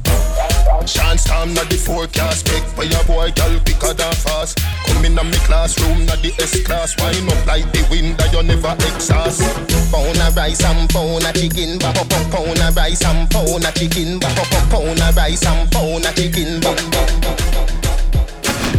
Chance 0.85 1.25
time 1.25 1.53
not 1.53 1.69
the 1.69 1.75
forecast. 1.75 2.47
Make 2.51 2.63
for 2.75 2.85
your 2.85 3.03
boy 3.03 3.31
girl 3.35 3.59
quicker 3.65 3.93
than 3.93 4.13
fast. 4.13 4.59
Come 4.87 5.05
in 5.05 5.17
a 5.17 5.23
me 5.23 5.37
classroom 5.43 6.05
not 6.05 6.21
the 6.21 6.31
S 6.39 6.61
class. 6.63 6.95
Wind 7.01 7.29
up 7.29 7.45
like 7.45 7.67
the 7.71 7.83
wind 7.91 8.17
that 8.17 8.31
you 8.31 8.43
never 8.43 8.73
exhaust. 8.87 9.43
Pound 9.91 10.17
a 10.17 10.31
rice 10.35 10.63
and 10.63 10.89
pound 10.89 11.25
a 11.25 11.31
chicken. 11.33 11.79
Bop 11.79 11.99
up 11.99 12.11
pound 12.31 12.59
a 12.59 12.71
rice 12.71 13.03
and 13.03 13.29
pound 13.29 13.65
a 13.65 13.71
chicken. 13.75 14.19
Bop 14.19 14.39
up 14.39 14.65
pound 14.71 14.99
a 14.99 15.09
rice 15.13 15.45
and 15.45 15.71
pound 15.71 16.05
a 16.05 16.11
chicken. 16.15 16.61
Bop 16.61 16.77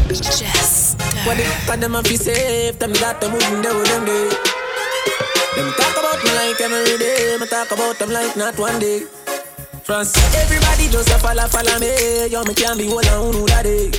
Just 0.09 0.99
What 1.27 1.39
if 1.39 1.71
I 1.71 1.77
them 1.77 1.95
a 1.95 2.03
fi 2.03 2.17
safe 2.17 2.79
Them 2.79 2.93
got 2.95 3.21
them 3.21 3.33
wouldn't 3.33 3.63
do 3.63 3.73
them 3.85 4.05
day? 4.05 4.27
Them 5.55 5.71
talk 5.79 5.95
about 5.95 6.19
me 6.25 6.31
like 6.35 6.61
every 6.61 6.99
day. 6.99 7.37
Me 7.39 7.47
talk 7.47 7.71
about 7.71 7.99
them 7.99 8.11
like 8.11 8.37
not 8.37 8.59
one 8.59 8.79
day 8.79 9.07
France. 9.81 10.17
Everybody 10.37 10.89
just 10.89 11.09
a 11.11 11.19
follow, 11.19 11.47
follow 11.49 11.79
me. 11.79 12.27
Yo, 12.29 12.45
me 12.45 12.55
can't 12.55 12.79
be 12.79 12.89
one 12.89 13.07
on 13.09 13.33
who 13.33 13.47
that 13.47 13.65
day. 13.65 13.91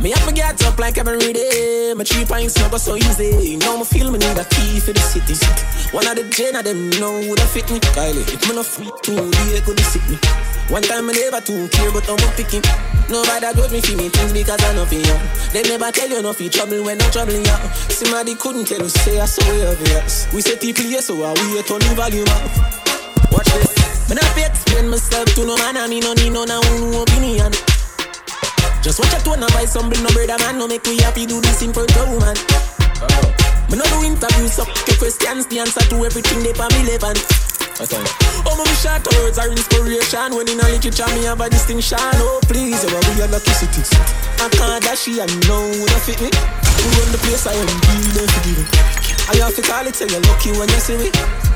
Me 0.00 0.10
have 0.10 0.26
to 0.26 0.34
get 0.34 0.60
up 0.64 0.78
like 0.78 0.98
every 0.98 1.32
day. 1.32 1.94
My 1.96 2.02
three 2.02 2.24
pints 2.24 2.58
never 2.58 2.78
so 2.78 2.96
easy. 2.96 3.56
Now 3.56 3.76
me 3.76 3.84
feel 3.84 4.10
me 4.10 4.18
need 4.18 4.38
a 4.38 4.44
key 4.44 4.80
for 4.80 4.92
the 4.92 5.00
city. 5.00 5.34
One 5.94 6.06
of 6.06 6.16
the 6.16 6.24
gen 6.30 6.56
of 6.56 6.64
them 6.64 6.90
know 6.98 7.22
have 7.22 7.50
fit 7.50 7.70
me. 7.70 7.78
Kylie, 7.94 8.26
if 8.26 8.48
me 8.48 8.54
no 8.56 8.62
free 8.62 8.90
too, 9.02 9.30
they 9.30 9.60
could 9.60 9.78
sick 9.80 10.02
me. 10.08 10.18
One 10.68 10.82
time 10.82 11.06
me 11.06 11.14
never 11.14 11.40
too 11.40 11.68
care, 11.68 11.92
but 11.92 12.08
I'm 12.10 12.18
picking. 12.34 12.62
Nobody 13.08 13.46
judge 13.54 13.72
me 13.72 13.80
for 13.80 13.96
me 13.96 14.08
things 14.08 14.32
because 14.32 14.62
I 14.64 14.74
know 14.74 14.86
for 14.86 14.94
you. 14.94 15.18
They 15.52 15.62
never 15.62 15.92
tell 15.92 16.08
you 16.08 16.22
no 16.22 16.32
for 16.32 16.48
trouble 16.48 16.82
when 16.82 17.00
I'm 17.00 17.10
troubling. 17.12 17.44
Somebody 17.86 18.34
couldn't 18.34 18.66
tell 18.66 18.80
you, 18.80 18.88
say 18.88 19.20
I 19.20 19.26
saw 19.26 19.46
you. 19.52 19.70
We 20.34 20.42
say 20.42 20.56
people 20.56 20.84
here, 20.84 21.02
so 21.02 21.22
I 21.22 21.30
wait 21.54 21.70
on 21.70 21.78
the 21.78 21.94
volume 21.94 22.26
up. 22.26 23.32
Watch 23.32 23.46
this. 23.54 23.81
Me 24.08 24.14
not 24.16 24.24
fi 24.34 24.46
explain 24.46 24.88
myself 24.88 25.26
to 25.34 25.46
no 25.46 25.56
man, 25.56 25.76
and 25.76 25.90
me 25.90 26.00
no 26.00 26.12
need 26.14 26.32
no 26.32 26.44
no 26.44 26.58
opinion. 27.02 27.52
Just 28.82 28.98
watch 28.98 29.14
a 29.14 29.22
tone 29.22 29.42
and 29.42 29.52
buy 29.52 29.64
some 29.64 29.88
no 29.90 30.10
brother 30.10 30.38
man, 30.42 30.58
no 30.58 30.66
make 30.66 30.84
we 30.84 30.98
happy 30.98 31.26
do 31.26 31.40
this 31.40 31.62
in 31.62 31.72
front 31.72 31.94
of 31.96 32.10
woman. 32.10 32.36
Me 33.70 33.78
no 33.78 33.84
do 33.86 34.04
interviews, 34.04 34.58
up 34.58 34.68
the 34.84 34.94
questions, 34.98 35.46
the 35.46 35.60
answer 35.60 35.80
to 35.88 36.04
everything 36.04 36.42
they 36.42 36.52
for 36.52 36.68
me 36.74 36.90
relevant. 36.90 37.22
Oh, 37.82 38.54
my 38.58 38.64
short 38.78 39.06
words 39.16 39.38
are 39.38 39.48
inspiration. 39.50 40.36
When 40.36 40.46
in 40.48 40.60
a 40.60 40.68
literature, 40.68 41.06
me 41.14 41.24
have 41.24 41.40
a 41.40 41.48
distinction. 41.48 41.98
Oh, 42.20 42.38
please, 42.44 42.84
oh, 42.84 43.14
we 43.16 43.22
are 43.22 43.28
lucky 43.28 43.50
city. 43.50 43.82
I 44.38 44.48
can't 44.50 44.82
dash 44.84 45.08
and 45.08 45.48
know 45.48 45.66
would 45.66 45.90
fit 46.02 46.20
me. 46.20 46.30
Who 46.30 46.88
run 47.00 47.10
the 47.10 47.18
place, 47.18 47.46
I 47.46 47.54
am 47.54 47.66
really 47.66 48.26
forgiving. 48.28 49.11
I 49.30 49.36
have 49.38 49.54
to 49.54 49.62
call 49.62 49.86
it, 49.86 49.94
say 49.94 50.06
you're 50.10 50.20
lucky 50.26 50.50
when 50.58 50.68
you 50.68 50.80
see 50.82 50.96
me. 50.98 51.10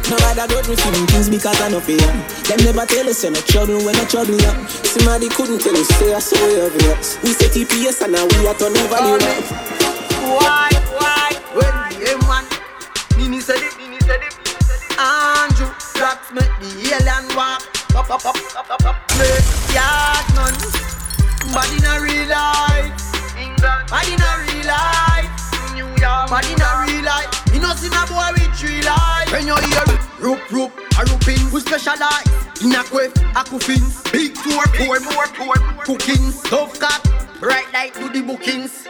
Nobody 0.06 0.38
got 0.46 0.68
me 0.68 0.76
feeling 0.76 1.06
things 1.10 1.28
because 1.28 1.58
I 1.60 1.68
know 1.68 1.80
fear. 1.80 1.98
Them 2.46 2.62
never 2.62 2.86
tell 2.86 3.08
us 3.08 3.22
you're 3.22 3.32
no 3.32 3.40
trouble 3.42 3.82
when 3.82 3.96
I 3.96 4.04
trouble 4.06 4.38
you. 4.38 4.52
Somebody 4.86 5.28
couldn't 5.28 5.58
tell 5.58 5.76
us, 5.76 5.88
say 5.98 6.14
I 6.14 6.18
saw 6.20 6.38
you 6.46 6.62
obvious. 6.62 7.18
We 7.22 7.34
say 7.34 7.50
TPS 7.50 8.02
and 8.02 8.12
now 8.14 8.24
we 8.24 8.46
are 8.46 8.54
turn 8.54 8.70
over 8.70 9.02
the 9.02 9.18
Why, 10.38 10.70
why, 10.94 11.34
when 11.58 11.74
the 11.90 12.06
M1, 12.14 13.18
Nini 13.18 13.40
said 13.40 13.58
it, 13.58 13.74
Nini 13.78 13.98
said 14.06 14.22
it. 14.22 14.34
Andrew, 14.98 15.68
that's 15.98 16.30
make 16.32 16.54
the 16.62 16.70
alien 16.94 17.26
walk. 17.36 17.66
Up, 17.96 18.08
up, 18.10 18.24
up, 18.24 18.36
up, 18.56 18.70
up, 18.70 18.86
up. 18.86 18.96
Play 19.08 19.36
yard 19.74 20.26
man, 20.38 20.54
but 21.52 21.68
in 21.74 21.84
a 21.84 22.00
real 22.00 22.28
life. 22.30 22.94
England, 23.36 23.84
but 23.90 24.06
in 24.06 24.20
a 24.22 24.32
real 24.46 24.66
life. 24.70 25.28
New 25.74 25.88
York, 26.00 26.30
but 26.30 26.46
in 26.48 26.60
a 26.62 26.70
real 26.86 27.04
life. 27.04 27.35
Know 27.76 27.82
see 27.82 27.90
my 27.90 28.06
boy 28.08 28.32
with 28.32 28.56
three 28.56 28.80
life. 28.82 29.30
When 29.30 29.46
you 29.46 29.54
hear 29.68 29.84
roop 30.18 30.40
roop, 30.50 30.72
a 30.96 31.04
rooping, 31.04 31.52
we 31.52 31.60
specialize 31.60 32.24
in 32.64 32.72
a 32.72 32.82
quiff, 32.82 33.12
a 33.36 33.44
coffins, 33.44 34.00
big 34.10 34.32
tour, 34.34 34.64
pour 34.80 34.98
more, 35.00 35.28
pour 35.36 35.54
cooking, 35.84 36.32
stove 36.32 36.72
cut, 36.80 37.04
bright 37.38 37.70
light 37.74 37.92
do 37.92 38.08
the 38.08 38.22
bookings. 38.22 38.88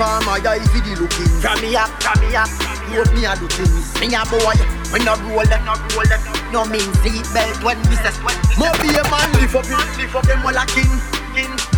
Farmer 0.00 0.40
guys 0.40 0.64
see 0.72 0.80
the 0.80 0.96
looking. 0.96 1.28
From 1.44 1.60
me 1.60 1.76
up, 1.76 1.90
from 2.00 2.16
me 2.24 2.34
up, 2.34 2.48
hope 2.88 3.12
me 3.12 3.26
a 3.26 3.36
do 3.36 3.46
things. 3.48 3.92
Me 4.00 4.08
a 4.16 4.24
boy, 4.24 4.56
when 4.88 5.04
no 5.04 5.12
roll 5.28 5.44
them, 5.44 5.64
no 5.68 5.76
roll 5.92 6.08
no 6.48 6.64
mean 6.64 6.88
seat 7.04 7.28
belt 7.34 7.62
when 7.62 7.76
we 7.90 7.96
say 8.00 8.12
sweat. 8.16 8.40
Mo 8.56 8.72
be 8.80 8.88
a 8.88 9.04
man, 9.12 9.28
lift 9.36 9.54
up 9.54 9.68
lift 9.68 10.14
up 10.14 10.24
them 10.24 10.46
all 10.46 10.56
a 10.56 10.64
king, 10.64 10.88
king. 11.36 11.77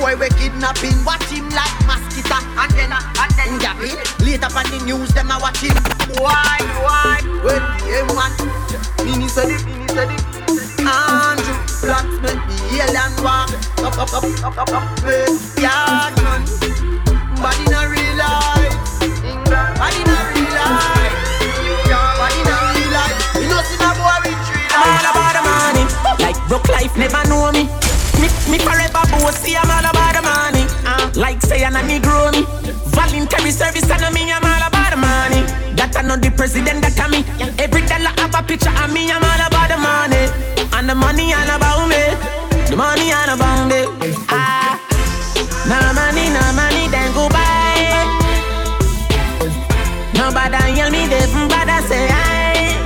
Boy 0.00 0.14
we 0.16 0.28
kidnapping, 0.36 1.04
watch 1.04 1.24
him 1.32 1.48
like 1.50 1.72
mosquito 1.86 2.36
and 2.36 2.70
then 2.72 2.92
and 2.92 3.32
then 3.36 3.58
gapping. 3.58 3.96
Later 4.20 4.52
on 4.52 4.64
the 4.68 4.84
news 4.84 5.08
them 5.14 5.30
a 5.30 5.38
watch 5.40 5.60
him. 5.60 5.76
Why, 6.20 6.60
why? 6.84 7.20
When 7.42 7.62
the 7.80 8.04
M1, 8.04 9.04
Mini 9.04 9.28
said 9.28 9.48
it, 9.48 9.64
Mini 9.64 9.88
said 9.88 10.10
it. 10.12 10.20
Andrew 10.84 11.56
Blacksmith, 11.80 12.40
the 12.46 12.84
alien 12.84 13.12
walk 13.24 13.50
up, 13.78 13.98
up, 13.98 14.12
up, 14.12 14.24
up, 14.44 14.58
up, 14.58 14.72
up, 14.72 14.98
play 14.98 15.55
president 36.46 36.78
that 36.78 36.94
I 37.02 37.10
me. 37.10 37.26
Every 37.58 37.82
dollar 37.90 38.14
have 38.22 38.30
a 38.30 38.42
picture 38.46 38.70
of 38.70 38.94
me, 38.94 39.10
I'm 39.10 39.18
all 39.18 39.42
about 39.50 39.66
the 39.66 39.78
money. 39.82 40.30
And 40.78 40.86
the 40.86 40.94
money 40.94 41.34
all 41.34 41.50
about 41.50 41.90
me. 41.90 41.98
The 42.70 42.78
money 42.78 43.10
all 43.10 43.34
about 43.34 43.66
me. 43.66 43.82
Ah, 44.30 44.78
no 45.66 45.74
money, 45.90 46.30
no 46.30 46.42
money, 46.54 46.86
then 46.86 47.10
go 47.18 47.26
buy. 47.34 47.98
Nobody 50.14 50.78
yell 50.78 50.86
me, 50.94 51.10
they 51.10 51.26
from 51.34 51.50
bad 51.50 51.66
I 51.66 51.82
say 51.82 52.06
I. 52.14 52.78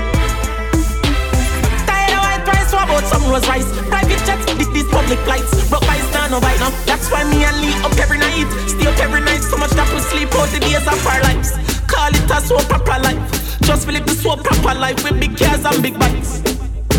Tired 1.85 2.16
of 2.16 2.25
white 2.25 2.40
price, 2.49 2.73
what 2.73 2.88
about 2.88 3.05
some 3.12 3.29
Rolls 3.29 3.44
Royce? 3.44 3.68
Private 3.92 4.25
jets, 4.25 4.49
this, 4.57 4.73
this 4.73 4.88
public 4.88 5.20
flights. 5.29 5.53
Broke 5.68 5.85
by 5.85 6.01
stand 6.09 6.33
no 6.33 6.40
bite 6.40 6.57
now. 6.64 6.73
That's 6.88 7.12
why 7.12 7.29
me 7.29 7.44
and 7.44 7.61
Lee 7.61 7.77
up 7.85 7.92
every 8.01 8.16
night. 8.16 8.49
Stay 8.73 8.88
up 8.88 8.96
every 9.05 9.20
night, 9.20 9.44
so 9.44 9.61
much 9.61 9.77
that 9.77 9.85
we 9.92 10.01
sleep 10.09 10.33
out 10.33 10.49
the 10.49 10.64
days 10.64 10.81
of 10.81 10.96
our 11.05 11.20
lives. 11.29 11.61
Call 11.85 12.09
it 12.09 12.25
a 12.25 12.40
so 12.40 12.57
proper 12.64 12.96
life. 13.05 13.49
Just 13.70 13.87
it 13.87 14.02
the 14.04 14.11
so 14.18 14.35
proper 14.35 14.74
life 14.74 14.98
with 15.06 15.20
big 15.22 15.38
cars 15.38 15.62
and 15.62 15.78
big 15.78 15.94
bikes. 15.94 16.42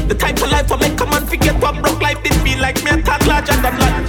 The 0.08 0.16
type 0.16 0.40
of 0.40 0.48
life 0.56 0.72
I 0.72 0.80
make 0.80 0.96
come 0.96 1.12
and 1.12 1.28
forget 1.28 1.52
what 1.60 1.76
broke 1.84 2.00
life 2.00 2.24
did 2.24 2.32
feel 2.48 2.64
like 2.64 2.80
me 2.88 2.96
a 2.96 3.04
talk 3.04 3.28
larger 3.28 3.60
than 3.60 3.76
life. 3.76 4.08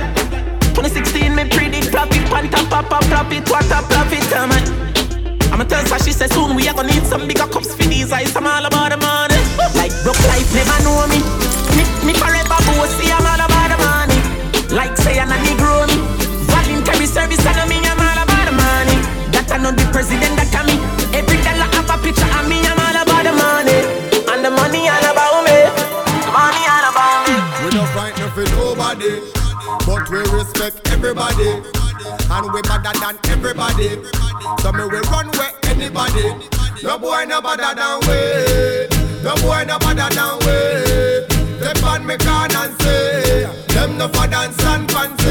2016 0.71 1.35
me 1.35 1.43
predict 1.51 1.91
profit, 1.91 2.23
panta 2.31 2.63
papa 2.71 3.03
profit, 3.11 3.51
what 3.51 3.67
a 3.67 3.83
profit, 3.91 4.23
uh, 4.39 4.47
man. 4.47 4.63
I'ma 5.51 5.67
tell 5.67 5.83
her 5.83 5.99
she 6.07 6.15
said 6.15 6.31
soon 6.31 6.55
we 6.55 6.71
are 6.71 6.75
gonna 6.79 6.95
need 6.95 7.03
some 7.03 7.27
bigger 7.27 7.51
cups 7.51 7.75
for 7.75 7.83
these 7.83 8.15
eyes. 8.15 8.31
I'm 8.39 8.47
all 8.47 8.63
about 8.63 8.95
the 8.95 8.99
money. 9.03 9.43
Like 9.75 9.91
broke 10.07 10.23
life 10.31 10.47
never 10.55 10.79
know 10.87 11.03
me. 11.11 11.19
me 11.75 11.83
Me 12.07 12.13
forever 12.15 12.63
bossy, 12.63 13.11
I'm 13.11 13.27
all 13.27 13.43
about 13.43 13.75
the 13.75 13.79
money. 13.83 14.19
Like 14.71 14.95
say 15.03 15.19
I'm 15.19 15.35
a 15.35 15.39
Negro 15.43 15.83
me. 15.91 15.99
Voluntary 16.47 17.11
service, 17.11 17.43
I 17.43 17.59
know 17.59 17.67
me, 17.67 17.83
I'm 17.83 17.99
all 17.99 18.23
about 18.23 18.47
the 18.47 18.55
money. 18.55 18.97
That 19.35 19.51
I 19.51 19.59
know 19.59 19.75
the 19.75 19.83
president, 19.91 20.39
that 20.39 20.55
I 20.55 20.63
me. 20.63 20.92
Picture 22.03 22.31
of 22.39 22.45
me, 22.51 22.59
I'm 22.67 22.79
all 22.79 22.99
about 23.03 23.23
the 23.25 23.33
money. 23.33 23.79
And 24.31 24.45
the 24.45 24.51
money 24.51 24.91
all 24.91 25.07
about 25.07 25.47
me. 25.47 25.59
The 26.27 26.31
Money 26.35 26.63
all 26.67 26.87
about 26.91 27.19
me. 27.27 27.35
We 27.65 27.71
don't 27.71 27.89
frighten 27.95 28.29
for 28.35 28.45
nobody, 28.57 29.21
but 29.87 30.03
we 30.11 30.21
respect 30.35 30.91
everybody. 30.91 31.63
And 32.35 32.47
we 32.53 32.61
better 32.63 32.93
than 32.99 33.17
everybody. 33.31 34.01
So 34.61 34.73
me 34.73 34.85
we 34.91 34.99
run 35.13 35.29
where 35.39 35.53
anybody. 35.71 36.27
No 36.83 36.99
boy 36.99 37.25
no 37.29 37.41
better 37.41 37.75
than 37.79 38.01
we. 38.09 38.89
No 39.23 39.35
boy 39.45 39.65
no 39.69 39.79
better 39.79 40.09
than 40.11 40.35
we. 40.43 40.59
Step 41.63 41.85
on 41.85 42.07
me 42.07 42.17
can 42.17 42.51
and 42.57 42.83
say, 42.83 43.47
them 43.69 43.97
no 43.99 44.09
for 44.09 44.27
dance 44.27 44.59
and 44.65 44.91
fancy. 44.91 45.22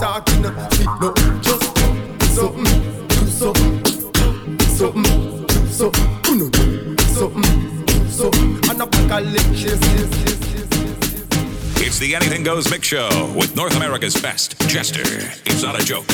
Bag 0.00 0.28
of 0.28 0.40
long 0.40 0.54
talking. 0.54 0.70
Fit 0.70 0.86
no, 1.00 1.14
just 1.40 1.74
do 1.74 2.26
something, 2.26 3.08
do 3.08 3.26
something, 3.26 3.82
do 3.82 4.64
something, 4.64 5.46
do 5.46 5.66
something. 5.66 6.08
Uno 6.30 6.48
do 6.50 6.96
something, 6.98 7.86
do 7.86 8.08
something. 8.08 8.70
On 8.70 8.80
a 8.80 8.86
bag 8.86 9.10
of 9.12 9.32
lick, 9.32 9.42
yes, 9.52 9.62
yes, 9.62 9.80
yes, 9.80 10.38
yes. 10.54 11.86
It's 11.86 11.98
the 11.98 12.14
Anything 12.14 12.42
Goes 12.42 12.70
Mix 12.70 12.86
Show 12.86 13.08
with 13.36 13.54
North 13.56 13.76
America's 13.76 14.20
best, 14.20 14.58
Jester. 14.68 15.02
It's 15.46 15.62
not 15.62 15.80
a 15.80 15.84
joke. 15.84 16.06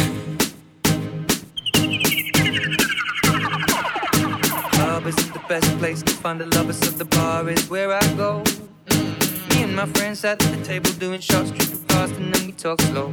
Club 4.73 5.07
isn't 5.07 5.33
the 5.33 5.43
best 5.49 5.79
place 5.79 6.03
to 6.03 6.12
find 6.14 6.40
the 6.40 6.47
lovers, 6.57 6.79
so 6.79 6.90
the 6.90 7.05
bar 7.05 7.49
is 7.49 7.69
where 7.71 7.93
I 7.93 8.01
go. 8.14 8.43
Mm. 8.87 9.55
Me 9.55 9.62
and 9.62 9.77
my 9.77 9.87
friends 9.87 10.21
sat 10.21 10.45
at 10.45 10.59
the 10.59 10.64
table 10.64 10.90
doing 10.93 11.21
shots, 11.21 11.51
tripping 11.51 11.77
fast, 11.88 12.14
and 12.14 12.35
then 12.35 12.47
we 12.47 12.53
talk 12.53 12.81
slow. 12.83 13.12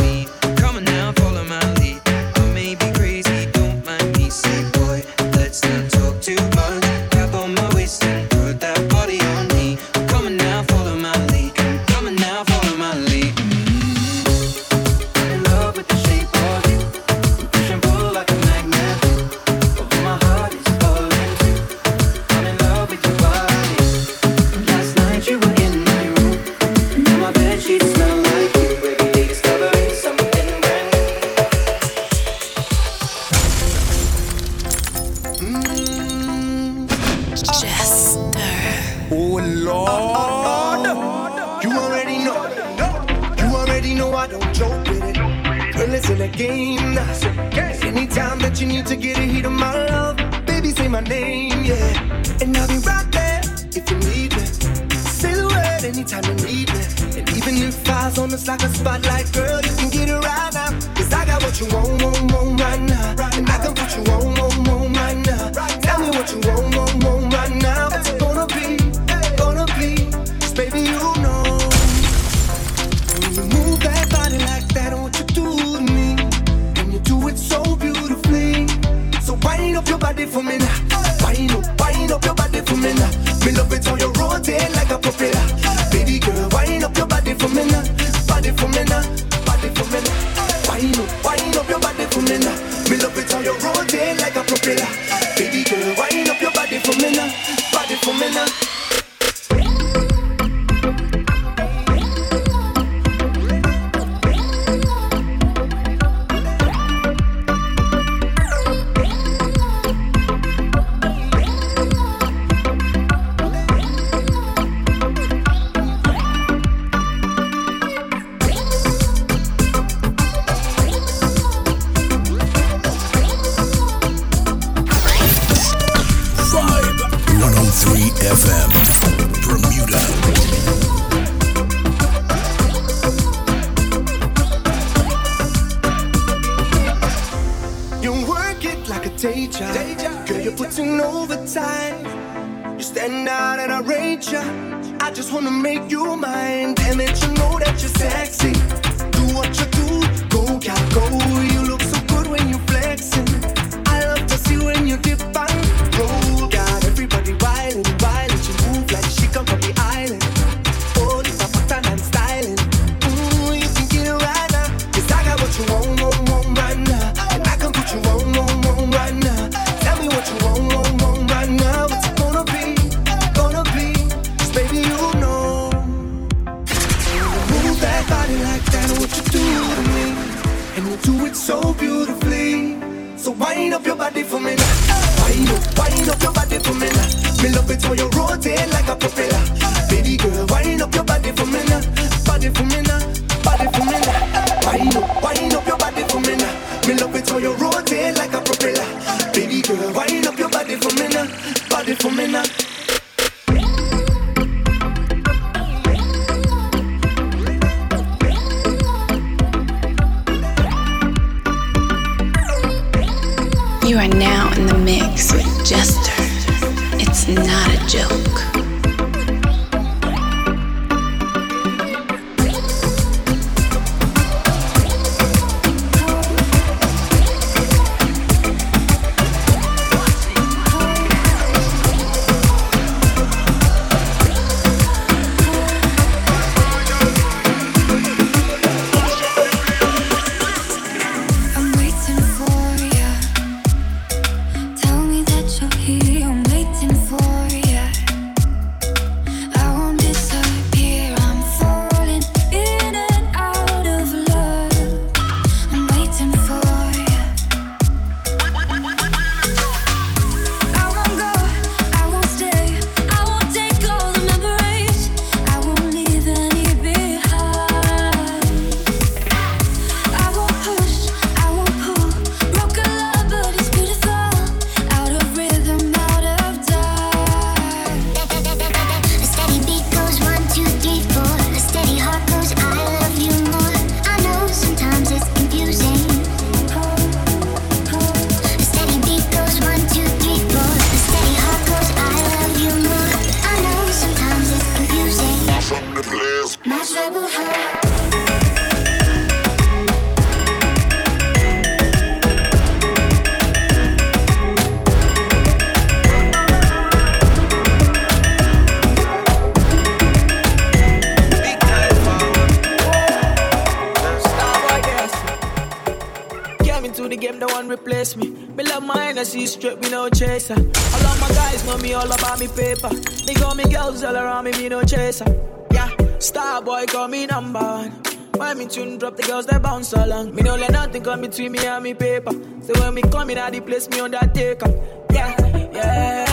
I 319.03 319.23
see 319.23 319.45
straight, 319.45 319.79
me 319.81 319.89
no 319.89 320.09
chaser. 320.09 320.53
All 320.53 320.61
of 320.61 321.21
my 321.21 321.27
guys 321.29 321.65
know 321.65 321.77
me 321.77 321.93
all 321.93 322.11
about 322.11 322.39
me 322.39 322.47
paper. 322.47 322.89
They 323.25 323.33
call 323.33 323.55
me 323.55 323.63
girls 323.65 324.03
all 324.03 324.15
around 324.15 324.45
me, 324.45 324.51
me 324.51 324.69
no 324.69 324.83
chaser. 324.83 325.25
Yeah, 325.71 325.89
star 326.19 326.61
boy 326.61 326.85
call 326.85 327.07
me 327.07 327.25
number 327.25 327.59
one. 327.59 327.91
Why 328.35 328.53
me 328.53 328.67
tune 328.67 328.97
drop 328.97 329.17
the 329.17 329.23
girls 329.23 329.45
that 329.47 329.61
bounce 329.61 329.93
along? 329.93 330.33
Me 330.33 330.41
no 330.41 330.55
let 330.55 330.71
nothing 330.71 331.03
come 331.03 331.21
between 331.21 331.51
me 331.51 331.65
and 331.65 331.83
me 331.83 331.93
paper. 331.93 332.31
So 332.63 332.73
when 332.79 332.93
me 332.93 333.01
come 333.01 333.29
in 333.29 333.37
at 333.37 333.51
the 333.51 333.61
place, 333.61 333.89
me 333.89 333.99
undertaker. 333.99 334.69
Yeah, 335.11 335.69
yeah. 335.73 336.30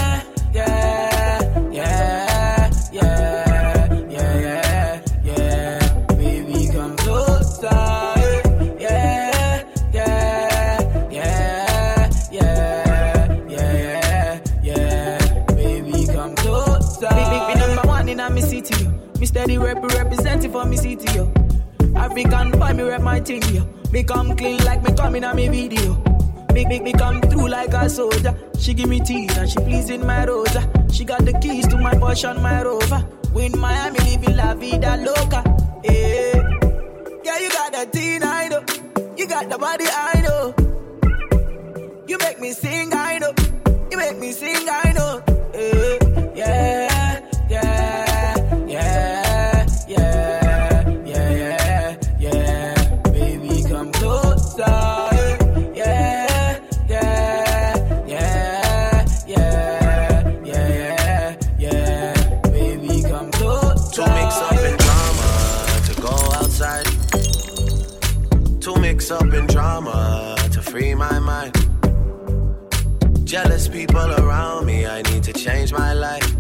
the 19.49 19.57
rep 19.57 19.83
representing 19.83 20.53
for 20.53 20.67
me 20.67 20.77
city, 20.77 21.11
yo. 21.15 21.33
African 21.97 22.51
boy, 22.51 22.75
me 22.75 22.83
rep 22.83 23.01
my 23.01 23.19
thing, 23.19 23.43
yo. 23.55 23.67
Me 23.91 24.05
come 24.05 24.37
clean 24.37 24.63
like 24.65 24.83
me 24.83 24.95
coming 24.95 25.25
on 25.25 25.37
me 25.37 25.49
video. 25.49 25.95
Me, 26.53 26.67
me, 26.67 26.81
me 26.81 26.93
come 26.93 27.21
through 27.23 27.49
like 27.49 27.73
a 27.73 27.89
soldier. 27.89 28.35
She 28.59 28.75
give 28.75 28.91
me 28.91 29.01
tea 29.01 29.27
and 29.39 29.49
she 29.49 29.57
pleasing 29.57 30.07
my 30.07 30.27
rosa. 30.27 30.71
She 30.93 31.05
got 31.05 31.25
the 31.25 31.33
keys 31.41 31.67
to 31.69 31.79
my 31.79 31.95
Porsche 31.95 32.31
my 32.43 32.63
Rover. 32.63 33.09
We 33.33 33.47
in 33.47 33.59
Miami 33.59 33.99
living 34.01 34.37
la 34.37 34.55
vida 34.55 34.97
loca. 34.99 35.43
Yeah, 35.83 36.61
yeah, 37.25 37.39
you 37.39 37.51
got 37.51 37.73
the 37.73 37.89
teen, 37.91 38.23
I 38.23 38.49
know. 38.49 38.63
You 39.17 39.27
got 39.27 39.49
the 39.49 39.57
body, 39.57 39.87
I 39.89 40.21
know. 40.27 40.55
You 42.07 42.19
make 42.19 42.39
me 42.39 42.53
sing, 42.53 42.93
I 42.93 43.19
know. 43.19 43.33
You 43.91 43.97
make 43.97 44.19
me 44.19 44.33
sing, 44.33 44.69
I 44.69 44.93
know. 44.93 45.23
Eh, 45.55 45.99
yeah. 46.35 46.47
yeah. 46.47 46.88
Jealous 73.29 73.69
people 73.69 74.11
around 74.21 74.65
me, 74.65 74.87
I 74.87 75.03
need 75.03 75.23
to 75.25 75.35
change 75.35 75.71
my 75.71 75.93
life. 75.93 76.35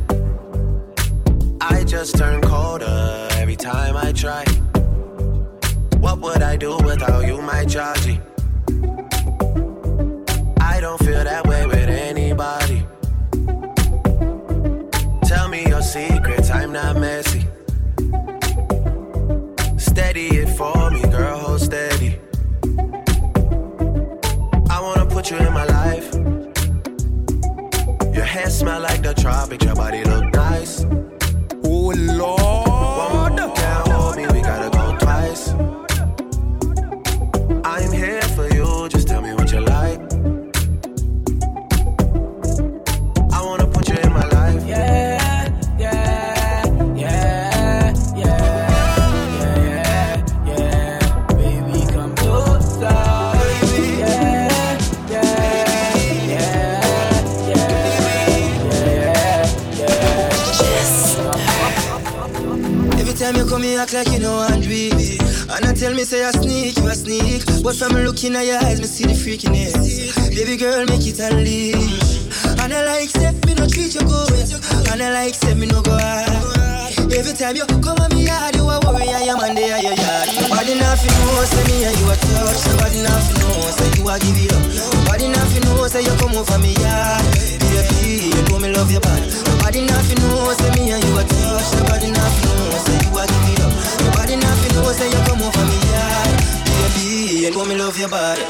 I 1.60 1.84
just 1.84 2.16
turn 2.16 2.40
colder 2.40 3.28
every 3.32 3.56
time 3.56 3.94
I 3.94 4.10
try. 4.12 4.42
What 5.98 6.20
would 6.20 6.40
I 6.40 6.56
do 6.56 6.78
without 6.78 7.26
you, 7.26 7.42
my 7.42 7.66
Georgie? 7.66 8.18
I 10.62 10.78
don't 10.80 10.98
feel 11.00 11.22
that 11.24 11.46
way 11.46 11.66
with 11.66 11.90
anybody. 11.90 12.82
Tell 15.28 15.46
me 15.50 15.66
your 15.66 15.82
secrets, 15.82 16.48
I'm 16.48 16.72
not 16.72 16.96
messy. 16.96 17.44
Steady 19.76 20.28
it 20.38 20.48
for 20.56 20.90
me, 20.90 21.02
girl, 21.02 21.36
hold 21.38 21.60
steady. 21.60 21.97
Smell 28.58 28.80
like 28.80 29.02
the 29.02 29.14
tropics, 29.14 29.64
your 29.64 29.74
body 29.76 30.02
look 30.04 30.17
say 66.08 66.24
I 66.24 66.32
sneak, 66.32 66.72
you 66.80 66.88
a 66.88 66.94
sneak. 66.96 67.44
But 67.60 67.76
from 67.76 67.92
looking 67.92 68.32
at 68.32 68.48
your 68.48 68.56
eyes, 68.64 68.80
me 68.80 68.88
see 68.88 69.04
the 69.04 69.12
freakiness. 69.12 69.76
Baby 70.32 70.56
girl, 70.56 70.88
make 70.88 71.04
it 71.04 71.20
unleash. 71.20 72.24
And 72.64 72.72
I 72.72 72.80
like, 72.88 73.12
say, 73.12 73.36
me 73.44 73.52
no 73.52 73.68
treat 73.68 73.92
you 73.92 74.00
good. 74.08 74.48
And 74.88 75.04
I 75.04 75.12
like, 75.12 75.36
say, 75.36 75.52
me 75.52 75.68
no 75.68 75.84
go 75.84 75.92
hard. 75.92 76.32
Every 77.12 77.36
time 77.36 77.60
you 77.60 77.68
come 77.84 78.00
at 78.00 78.08
me 78.16 78.24
yard, 78.24 78.56
you 78.56 78.64
a 78.64 78.80
worry, 78.88 79.04
I 79.04 79.28
am 79.28 79.36
on 79.36 79.52
the 79.52 79.60
your 79.68 79.84
yard. 79.84 80.28
Nobody 80.48 80.80
nothing 80.80 81.12
know, 81.12 81.44
say 81.44 81.64
me 81.68 81.76
and 81.84 81.96
you 82.00 82.08
a 82.08 82.16
touch. 82.16 82.60
Nobody 82.72 82.98
nothing 83.04 83.38
know, 83.44 83.68
say 83.76 83.88
you 84.00 84.08
a 84.08 84.14
give 84.16 84.38
it 84.40 84.52
up. 84.56 84.64
Nobody 85.04 85.28
nothing 85.28 85.64
know, 85.68 85.84
say 85.92 86.00
you 86.08 86.14
come 86.16 86.32
over 86.32 86.56
me 86.56 86.72
yard. 86.80 87.20
Baby, 87.68 88.32
you 88.32 88.42
know 88.48 88.56
me 88.56 88.72
love 88.72 88.88
your 88.88 89.04
body. 89.04 89.28
Nobody 89.44 89.84
nothing 89.84 90.20
know, 90.24 90.56
say 90.56 90.72
me 90.72 90.88
and 90.88 91.04
you 91.04 91.20
a 91.20 91.22
touch. 91.28 91.68
Nobody 91.76 92.08
nothing 92.16 92.48
know, 92.48 92.80
say 92.80 92.96
you 92.96 93.12
a 93.12 93.22
give 93.28 93.44
it 93.52 93.60
up. 93.60 93.72
Nobody 94.08 94.34
nothing 94.40 94.72
know, 94.72 94.88
say 94.96 95.08
you 95.12 95.20
come 95.28 95.44
over 95.44 95.64
me 95.68 95.76
yard. 95.84 95.87
Me 97.38 97.76
love 97.76 97.96
your 97.96 98.08
body. 98.08 98.42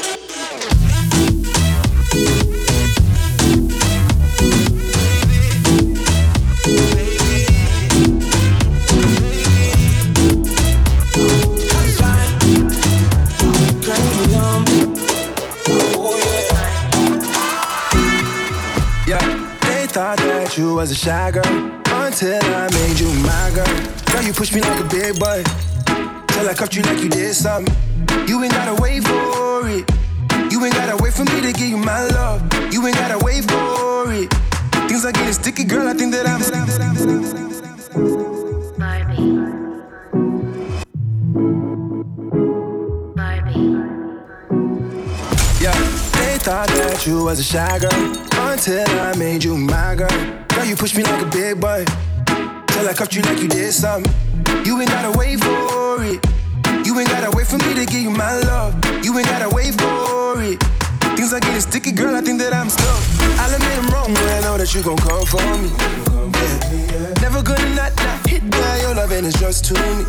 Thought 19.91 20.17
that 20.17 20.57
you 20.57 20.75
was 20.75 20.91
a 20.91 20.95
shy 20.95 21.31
girl 21.31 21.43
until 21.45 22.39
I 22.43 22.69
made 22.71 22.99
you 22.99 23.11
my 23.21 23.51
girl. 23.53 23.65
Girl, 24.05 24.23
you 24.23 24.33
push 24.33 24.53
me 24.53 24.61
like 24.61 24.79
a 24.79 24.87
big 24.87 25.19
boy 25.19 25.43
till 26.27 26.47
I 26.47 26.53
cuffed 26.55 26.75
you 26.75 26.83
like 26.83 27.03
you 27.03 27.09
did 27.09 27.33
something. 27.33 27.88
You 28.27 28.43
ain't 28.43 28.53
gotta 28.53 28.81
wait 28.81 29.03
for 29.03 29.67
it. 29.67 29.89
You 30.51 30.65
ain't 30.65 30.75
gotta 30.75 30.97
wait 31.01 31.13
for 31.13 31.25
me 31.25 31.41
to 31.41 31.51
give 31.53 31.69
you 31.69 31.77
my 31.77 32.03
love. 32.07 32.41
You 32.73 32.85
ain't 32.87 32.95
gotta 32.97 33.23
wait 33.23 33.43
for 33.49 34.11
it. 34.11 34.33
Things 34.87 35.05
are 35.05 35.11
getting 35.11 35.33
sticky, 35.33 35.63
girl. 35.65 35.87
I 35.87 35.93
think 35.93 36.11
that 36.13 36.25
I'm. 36.27 36.39
Barbie. 38.77 39.49
Barbie. 43.15 43.99
Yeah, 45.63 45.73
they 46.17 46.37
thought 46.39 46.67
that 46.67 47.05
you 47.05 47.23
was 47.23 47.39
a 47.39 47.43
shy 47.43 47.79
girl 47.79 47.91
until 48.49 48.87
I 48.99 49.15
made 49.17 49.43
you 49.43 49.55
my 49.57 49.95
girl. 49.95 50.09
Girl, 50.47 50.65
you 50.65 50.75
push 50.75 50.95
me 50.95 51.03
like 51.03 51.21
a 51.21 51.25
big 51.29 51.59
boy 51.59 51.85
till 52.25 52.87
I 52.87 52.93
cuffed 52.93 53.13
you 53.13 53.21
like 53.21 53.39
you 53.39 53.47
did 53.47 53.73
something. 53.73 54.11
You 54.65 54.79
ain't 54.79 54.89
gotta 54.89 55.17
wait 55.17 55.39
for 55.39 55.51
it. 55.51 55.58
You 56.89 56.97
ain't 56.97 57.09
gotta 57.09 57.29
wait 57.37 57.45
for 57.45 57.59
me 57.59 57.75
to 57.75 57.85
give 57.85 58.01
you 58.01 58.09
my 58.09 58.33
love. 58.49 58.73
You 59.05 59.15
ain't 59.15 59.27
gotta 59.27 59.47
wait 59.47 59.79
for 59.79 60.41
it. 60.41 60.57
Things 61.15 61.31
are 61.31 61.39
getting 61.39 61.61
sticky, 61.61 61.91
girl. 61.91 62.15
I 62.15 62.21
think 62.21 62.41
that 62.41 62.51
I'm 62.51 62.67
stuck. 62.67 62.89
I'll 63.37 63.53
admit 63.53 63.77
I'm 63.77 63.93
wrong, 63.93 64.11
but 64.11 64.25
I 64.25 64.39
know 64.41 64.57
that 64.57 64.73
you 64.73 64.81
gon' 64.81 64.97
come 64.97 65.23
for 65.23 65.37
me. 65.61 65.69
Yeah. 65.69 67.13
Never 67.21 67.43
gonna 67.43 67.75
not, 67.75 67.95
not 67.95 68.27
hit 68.27 68.41
by 68.49 68.81
your 68.81 68.95
loving 68.95 69.23
is 69.23 69.35
just 69.35 69.65
to 69.65 69.75
me. 69.75 70.01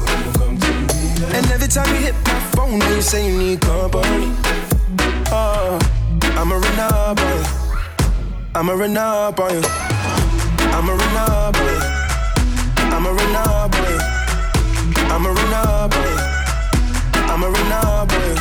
And 1.37 1.45
every 1.53 1.69
time 1.69 1.87
you 1.95 2.01
hit 2.01 2.15
my 2.25 2.41
phone, 2.57 2.81
you 2.81 3.03
say 3.03 3.29
you 3.29 3.37
need 3.37 3.61
company. 3.61 4.33
Oh, 5.29 5.77
I'ma 6.33 6.57
run 6.57 6.81
up 6.81 7.21
on 7.21 7.29
you. 7.29 7.45
I'ma 8.55 8.73
run 8.73 8.97
up 8.97 9.39
on 9.39 9.53
you. 9.53 9.63
I'ma 10.73 10.93
run 10.97 11.17
up 11.29 11.57
on 11.61 11.67
you. 11.77 12.01
I'ma 12.89 13.11
run 13.11 13.37
up 13.37 13.70
I'ma 17.43 17.57
run 17.57 17.73
up 17.73 18.13
on 18.13 18.21
you. 18.21 18.37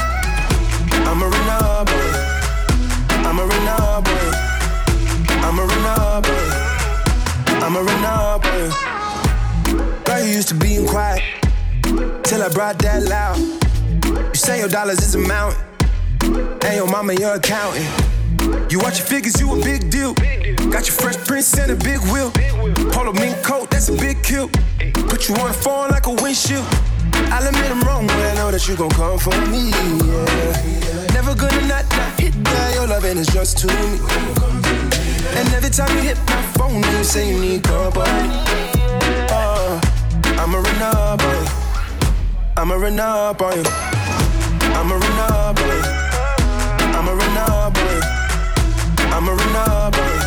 I'ma 1.08 1.26
run 1.26 1.48
up 1.48 1.90
on 1.90 1.96
you. 1.96 2.20
I'ma 3.30 3.44
run 3.44 3.68
up 3.70 4.10
on 4.10 4.14
you. 4.14 4.34
I'ma 7.62 7.80
run 7.80 8.04
up 8.04 8.46
on 8.46 8.54
you. 8.60 10.04
Girl, 10.04 10.20
you 10.20 10.32
used 10.34 10.50
to 10.50 10.56
being 10.56 10.86
quiet 10.86 11.24
till 12.26 12.44
I 12.44 12.50
brought 12.50 12.78
that 12.80 13.04
loud. 13.04 13.38
You 13.38 14.36
say 14.36 14.60
your 14.60 14.68
dollars 14.68 15.00
is 15.00 15.16
a 15.16 15.20
mountain, 15.20 15.64
and 16.66 16.76
your 16.76 16.88
mama 16.88 17.14
your 17.14 17.36
accountant. 17.36 17.88
You 18.70 18.80
watch 18.80 19.00
your 19.00 19.08
figures, 19.08 19.40
you 19.40 19.58
a 19.58 19.64
big 19.64 19.90
deal. 19.90 20.14
Got 20.14 20.90
your 20.90 20.98
fresh 21.00 21.16
prince 21.26 21.58
and 21.58 21.72
a 21.72 21.76
big 21.78 22.02
wheel. 22.12 22.32
Polo 22.92 23.14
mink 23.14 23.42
coat, 23.44 23.72
that's 23.72 23.88
a 23.88 23.94
big 23.94 24.22
kill. 24.24 24.50
Put 25.08 25.30
you 25.30 25.36
on 25.36 25.48
the 25.48 25.54
phone 25.54 25.88
like 25.88 26.06
a 26.08 26.12
windshield. 26.12 26.68
I'll 27.32 27.48
admit 27.48 27.72
I'm 27.72 27.82
wrong, 27.82 28.08
but 28.08 28.24
I 28.32 28.34
know 28.36 28.52
that 28.52 28.68
you 28.68 28.76
gon' 28.76 28.90
come 28.90 29.20
for 29.20 29.36
me. 29.52 29.70
Yeah. 29.70 31.14
Never 31.14 31.36
gonna 31.36 31.68
not, 31.68 31.86
not 31.92 32.20
hit 32.20 32.34
that. 32.44 32.74
Your 32.76 32.88
loving 32.88 33.18
is 33.18 33.28
just 33.28 33.58
to 33.60 33.68
me. 33.68 34.00
And 35.38 35.48
every 35.54 35.70
time 35.70 35.96
you 35.98 36.04
hit 36.04 36.18
my 36.28 36.42
phone, 36.58 36.82
you 36.82 37.04
say 37.04 37.30
you 37.32 37.40
need 37.40 37.64
company. 37.64 38.30
Oh, 39.32 39.82
uh, 39.84 40.42
I'ma 40.42 40.58
run 40.58 40.82
up 40.82 41.22
on 41.22 41.36
you. 41.36 41.50
I'ma 42.58 42.76
run 42.76 43.00
up 43.00 43.42
on 43.42 43.58
you. 43.58 43.64
I'ma 44.78 44.96
run 44.96 45.20
up 45.32 45.60
on 45.60 45.68
you. 45.68 46.00
I'ma 46.98 47.12
run 47.12 47.38
up 47.38 47.78
on 47.78 47.86
you. 47.86 48.20
I'ma 49.16 49.32
run 49.32 49.94
you. 49.94 50.19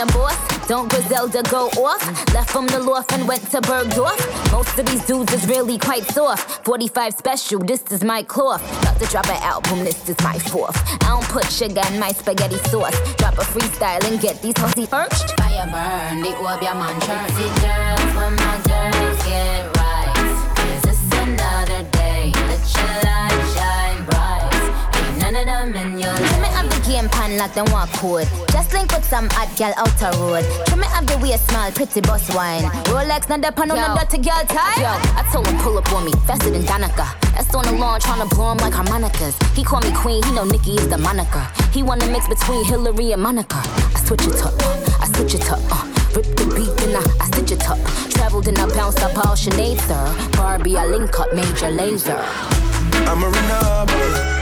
The 0.00 0.12
boss. 0.12 0.66
Don't 0.66 0.88
Griselda 0.88 1.42
go 1.50 1.68
off? 1.84 2.02
Left 2.32 2.50
from 2.50 2.66
the 2.68 2.78
loft 2.78 3.12
and 3.12 3.28
went 3.28 3.42
to 3.50 3.60
Bergdorf. 3.60 4.20
Most 4.50 4.78
of 4.78 4.86
these 4.86 5.04
dudes 5.04 5.32
is 5.32 5.46
really 5.46 5.76
quite 5.78 6.04
soft. 6.04 6.64
45 6.64 7.14
special, 7.14 7.58
this 7.58 7.82
is 7.90 8.02
my 8.02 8.22
cloth. 8.22 8.62
About 8.80 8.98
to 9.00 9.06
drop 9.06 9.26
an 9.26 9.42
album, 9.42 9.80
this 9.80 10.08
is 10.08 10.16
my 10.22 10.38
fourth. 10.38 10.76
I 11.04 11.08
don't 11.08 11.28
put 11.28 11.44
sugar 11.46 11.82
in 11.92 11.98
my 11.98 12.12
spaghetti 12.12 12.56
sauce. 12.70 12.96
Drop 13.16 13.34
a 13.34 13.42
freestyle 13.42 14.02
and 14.10 14.20
get 14.20 14.40
these 14.40 14.56
hussy 14.56 14.86
perched. 14.86 15.28
Fire 15.38 15.68
burn, 15.68 16.22
the 16.22 16.32
orb 16.38 16.62
your 16.62 16.74
mantra. 16.74 17.18
See 17.36 17.50
girls, 17.60 18.10
when 18.16 18.34
my 18.36 18.56
girls 18.70 19.18
get 19.28 19.76
right. 19.76 20.14
Cause 20.56 20.84
it's 20.92 21.16
another 21.28 21.82
day. 21.90 22.32
Let 22.48 22.62
your 22.76 22.96
light 23.04 23.40
shine 23.54 24.00
bright. 24.08 24.96
Ain't 24.96 25.18
none 25.20 25.36
of 25.36 25.46
them 25.46 25.74
in 25.74 25.98
your 25.98 26.14
it 26.14 26.70
the 26.70 26.79
game 26.90 27.08
pan 27.08 27.36
like 27.38 27.54
them 27.54 27.66
walk 27.70 27.88
code. 28.02 28.26
Just 28.50 28.72
link 28.72 28.90
with 28.90 29.04
some 29.04 29.28
hot 29.30 29.48
gal 29.56 29.72
outer 29.76 30.10
road. 30.18 30.44
Trim 30.66 30.82
it 30.82 30.90
up 30.90 31.06
the 31.06 31.16
way 31.22 31.36
small, 31.36 31.70
pretty 31.70 32.00
boss 32.00 32.26
wine. 32.34 32.64
Rolex, 32.90 33.28
not 33.28 33.40
the 33.42 33.52
pan 33.52 33.70
on 33.70 33.78
the 33.78 33.88
dirty 33.94 34.18
girl 34.18 34.42
tie. 34.50 34.82
Yo, 34.82 34.90
I 35.14 35.22
told 35.32 35.46
him 35.46 35.56
pull 35.62 35.78
up 35.78 35.90
on 35.92 36.04
me, 36.04 36.12
faster 36.26 36.50
than 36.50 36.62
Danica. 36.62 37.06
That's 37.34 37.54
on 37.54 37.64
the 37.64 37.72
lawn, 37.72 38.00
tryna 38.00 38.28
blow 38.30 38.52
him 38.52 38.58
like 38.58 38.74
harmonicas. 38.74 39.38
He 39.54 39.62
call 39.62 39.80
me 39.80 39.92
queen, 39.94 40.22
he 40.24 40.32
know 40.32 40.44
Nicki 40.44 40.74
is 40.74 40.88
the 40.88 40.98
moniker. 40.98 41.46
He 41.72 41.82
wanna 41.82 42.06
mix 42.10 42.26
between 42.26 42.64
Hillary 42.64 43.12
and 43.12 43.22
Monica. 43.22 43.62
I 43.94 44.00
switch 44.04 44.26
it 44.26 44.42
up, 44.42 44.54
I 45.00 45.06
switch 45.14 45.34
it 45.34 45.50
up, 45.50 45.60
uh. 45.70 45.86
Rip 46.16 46.26
the 46.34 46.44
beat, 46.56 46.74
then 46.82 46.96
I, 46.96 47.06
I 47.22 47.26
stitch 47.30 47.52
it 47.52 47.70
up. 47.70 47.78
Traveled 48.10 48.48
and 48.48 48.58
I 48.58 48.66
bounced 48.74 49.00
up 49.00 49.16
all 49.16 49.36
Sinead, 49.36 49.78
sir. 49.86 50.30
Barbie, 50.36 50.76
I 50.76 50.86
link 50.86 51.20
up 51.20 51.32
Major 51.32 51.70
Lazer. 51.70 52.18
I'ma 53.06 53.28
run 53.28 53.50
up 53.62 54.39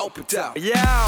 Up. 0.00 0.56
Yeah, 0.56 1.04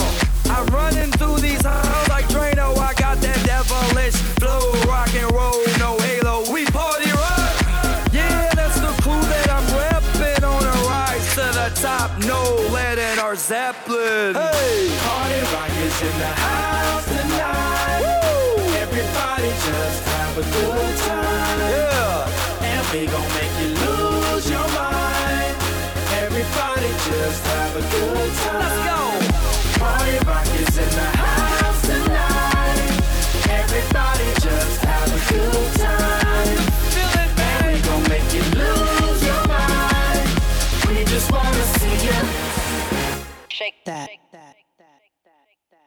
I'm 0.50 0.66
running 0.66 1.10
through 1.12 1.38
these 1.38 1.64
halls 1.64 2.08
like 2.10 2.26
Drano. 2.26 2.76
I 2.76 2.92
got 2.92 3.16
that 3.22 3.40
devilish 3.46 4.12
flow, 4.36 4.70
rock 4.84 5.08
and 5.14 5.32
roll, 5.32 5.64
no 5.78 5.96
halo. 6.04 6.44
We 6.52 6.66
party 6.66 7.08
rock. 7.08 7.56
Yeah, 8.12 8.52
that's 8.52 8.78
the 8.84 8.92
clue 9.00 9.22
that 9.32 9.48
I'm 9.48 9.64
repping 9.72 10.44
on 10.44 10.62
a 10.62 10.76
rise 10.92 11.26
to 11.36 11.46
the 11.56 11.72
top. 11.80 12.10
No 12.26 12.42
lead 12.68 12.98
in 12.98 13.18
our 13.18 13.34
Zeppelin. 13.34 14.34
Hey, 14.34 14.92
party 15.00 15.40
rock 15.56 15.72
is 15.72 16.02
in 16.02 16.18
the 16.20 16.32
house 16.36 17.06
tonight. 17.08 18.04
Woo! 18.04 18.76
Everybody 18.76 19.48
just 19.48 20.04
have 20.04 20.36
a 20.36 20.44
good 20.52 20.96
time. 21.08 21.58
Yeah, 21.72 22.68
and 22.68 22.84
we 22.92 23.06
gon' 23.06 23.28
make 23.40 23.54
you 23.58 23.72
lose. 23.72 24.11
just 27.22 27.46
have 27.46 27.76
a 27.76 27.80
good 27.80 28.32
time. 28.42 28.58
Let's 28.62 28.80
go. 28.90 29.00
Party 29.78 30.18
Rock 30.26 30.46
is 30.62 30.74
in 30.84 30.90
the 31.00 31.08
house 31.22 31.82
tonight. 31.90 32.90
Everybody 33.60 34.28
just 34.46 34.78
have 34.90 35.08
a 35.18 35.20
good 35.30 35.70
time. 35.86 36.56
Feel 36.94 37.14
it, 37.22 37.32
man. 37.38 37.58
We 37.68 37.74
gon' 37.88 38.04
make 38.14 38.28
you 38.36 38.44
lose 38.62 39.20
your 39.30 39.42
mind. 39.54 40.26
We 40.88 41.04
just 41.04 41.30
wanna 41.30 41.64
see 41.78 41.96
you. 42.08 42.18
Shake 43.48 43.78
that. 43.84 44.08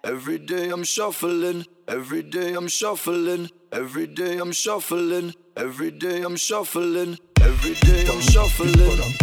Every 0.06 0.38
day 0.38 0.70
I'm 0.70 0.84
shuffling, 0.84 1.66
every 1.88 2.22
day 2.22 2.54
I'm 2.54 2.68
shuffling, 2.68 3.50
every 3.72 4.06
day 4.06 4.38
I'm 4.38 4.52
shuffling, 4.52 5.34
every 5.58 5.92
day 5.92 6.22
I'm 6.22 6.36
shuffling. 6.36 7.18
Every 7.46 7.76
day 7.86 8.06
I'm 8.10 8.22
shuffling. 8.22 8.74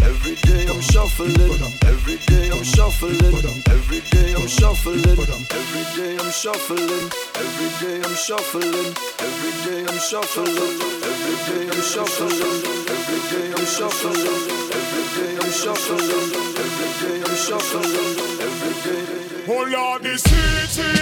Every 0.02 0.34
day 0.46 0.66
I'm 0.70 0.80
shuffling. 0.80 1.34
Every 1.82 2.16
day 2.30 2.50
I'm 2.50 2.62
shuffling. 2.62 3.18
Every 3.66 4.00
day 4.10 4.34
I'm 4.34 4.46
shuffling. 4.46 5.02
Every 5.02 5.82
day 5.96 6.16
I'm 6.16 6.30
shuffling. 6.30 7.10
Every 7.34 7.68
day 7.82 8.02
I'm 8.02 8.14
shuffling. 8.14 8.94
Every 9.18 9.52
day 9.66 9.82
I'm 9.90 9.98
shuffling. 9.98 10.54
Every 11.02 11.36
day 11.46 11.66
I'm 11.66 11.82
shuffling. 11.82 12.62
Every 12.94 13.20
day 13.30 13.52
I'm 13.52 13.64
shuffling. 13.74 14.30
Every 14.70 15.04
day 15.18 15.34
I'm 15.42 15.50
shuffling. 15.50 16.30
Every 16.62 16.90
day 17.02 17.22
I'm 17.26 17.36
shuffling. 17.36 18.18
Every 18.46 18.74
day. 18.86 19.22
Oh 19.48 19.64
Lord, 19.68 20.02
this 20.02 20.22
city 20.22 20.92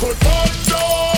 could 0.00 0.18
burn 0.18 0.52
down. 0.68 1.13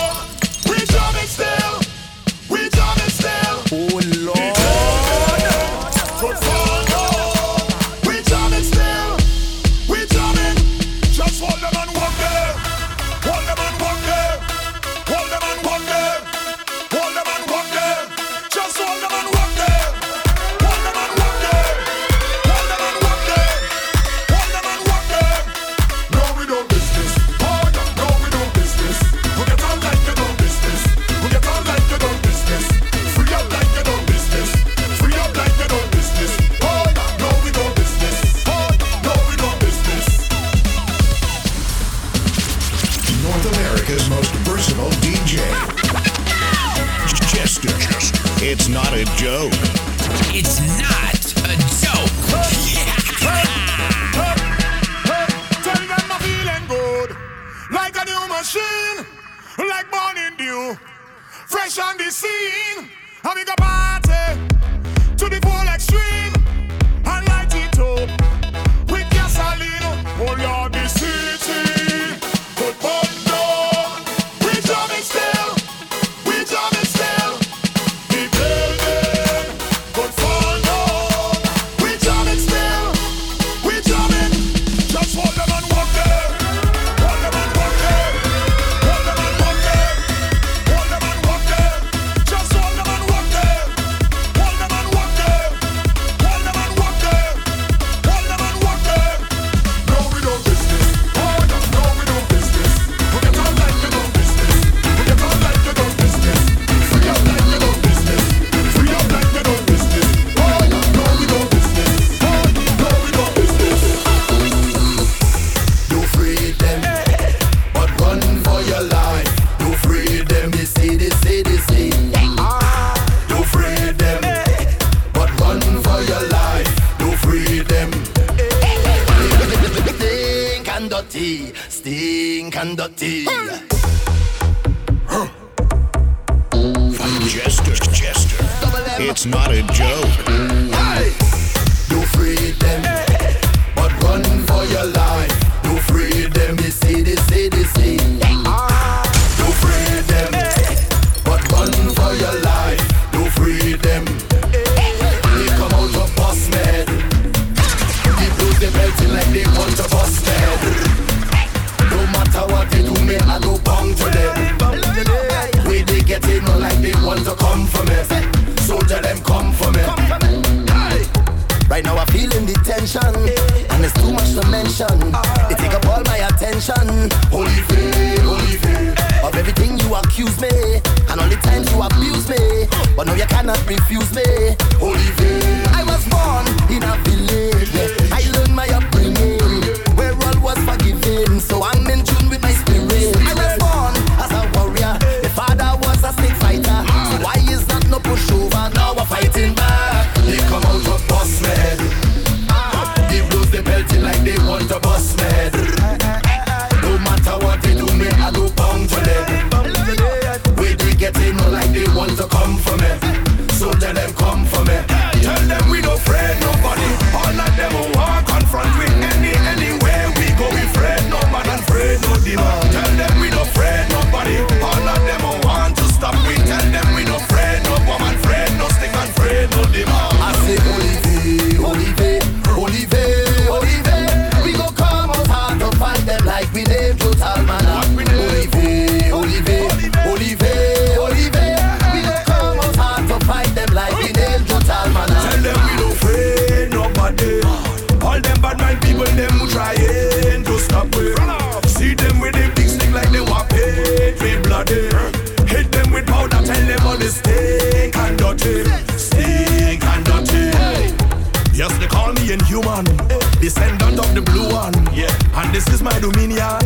my 265.97 266.11
dominion. 266.11 266.61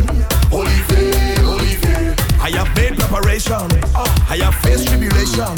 holy 0.50 0.70
Olivier. 1.44 2.14
I 2.40 2.50
have 2.50 2.74
made 2.76 2.98
preparation. 2.98 3.68
I 4.28 4.36
have 4.42 4.54
faced 4.56 4.88
tribulation. 4.88 5.54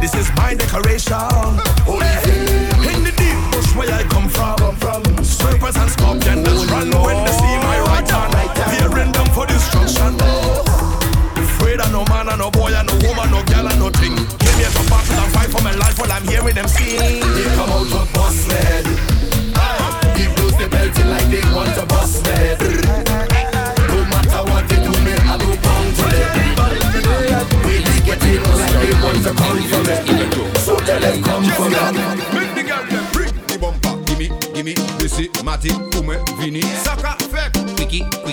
This 0.00 0.14
is 0.14 0.30
my 0.36 0.54
decoration. 0.54 1.58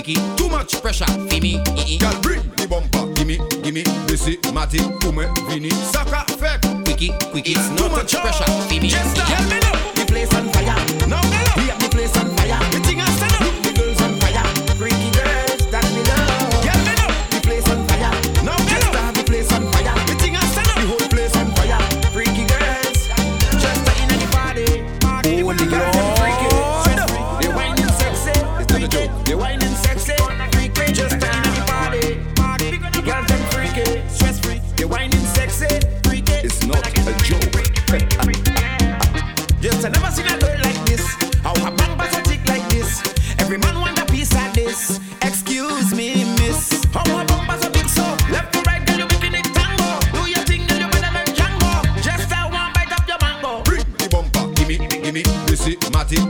make 0.06 0.36
too 0.36 0.48
much 0.48 0.80
pressure 0.80 1.04
for 1.06 1.40
me. 1.40 1.62
Girl, 1.98 2.20
bring 2.20 2.42
the 2.56 2.66
bumper, 2.68 3.12
gimme, 3.14 3.38
gimme, 3.62 3.82
this 4.06 4.26
is 4.26 4.52
Matty, 4.52 4.78
Kume, 4.78 5.26
Vini, 5.48 5.70
sucker, 5.70 6.24
fake, 6.34 6.60
Quickie, 6.84 7.12
Quickie, 7.30 7.52
it's 7.52 7.68
too 7.80 7.88
much 7.88 8.14
pressure 8.14 8.44
for 8.44 8.80
me. 8.80 8.88
Just 8.88 9.16
tell 9.16 9.48
me 9.48 9.60
now. 9.60 9.85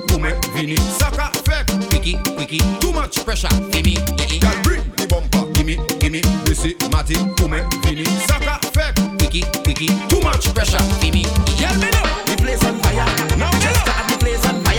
booming, 0.09 0.37
vini. 0.55 0.77
Saka, 0.99 1.31
fek, 1.45 1.67
wiki, 1.93 2.19
wiki 2.39 2.59
Too 2.81 2.93
much 2.93 3.25
pressure, 3.25 3.49
gimme, 3.71 3.95
gimme 4.17 4.39
Girl, 4.41 4.63
bring 4.63 4.83
the 4.97 5.07
bumper, 5.09 5.45
gimme, 5.53 5.77
gimme 5.99 6.21
Desi, 6.45 6.75
mati, 6.93 7.15
booming, 7.37 7.65
vini. 7.83 8.05
Saka, 8.27 8.59
fek, 8.75 8.95
wiki, 9.21 9.45
wiki 9.67 9.89
Too 10.09 10.21
much 10.21 10.53
pressure, 10.55 10.83
gimme 11.01 11.23
Girl, 11.59 11.75
me 11.81 11.89
know 11.91 12.07
The 12.27 12.35
place 12.39 12.65
on 12.65 12.79
fire. 12.83 13.05
Now 13.05 13.27
me 13.31 13.37
know 13.37 13.51
Just 13.61 13.81
start 13.81 14.09
the 14.09 14.17
place 14.19 14.45
on 14.47 14.63
fire. 14.65 14.76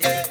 yeah. 0.00 0.21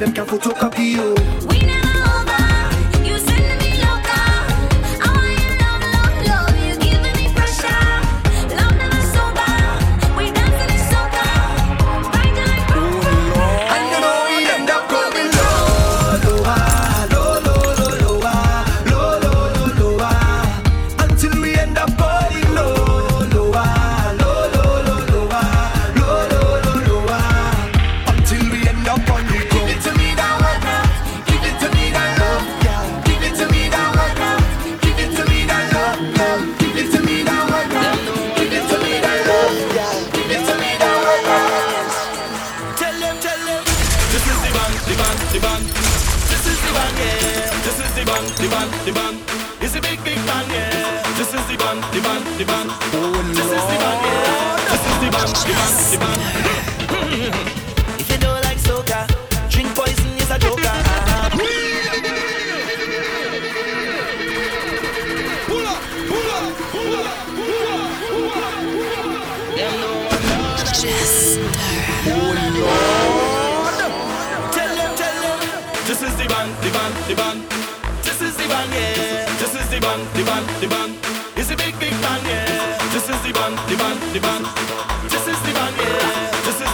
Them 0.00 0.14
can 0.14 0.24
photocopy 0.24 0.92
you. 0.96 1.19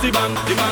the 0.07 0.13
man, 0.13 0.35
the 0.47 0.55
man. 0.55 0.66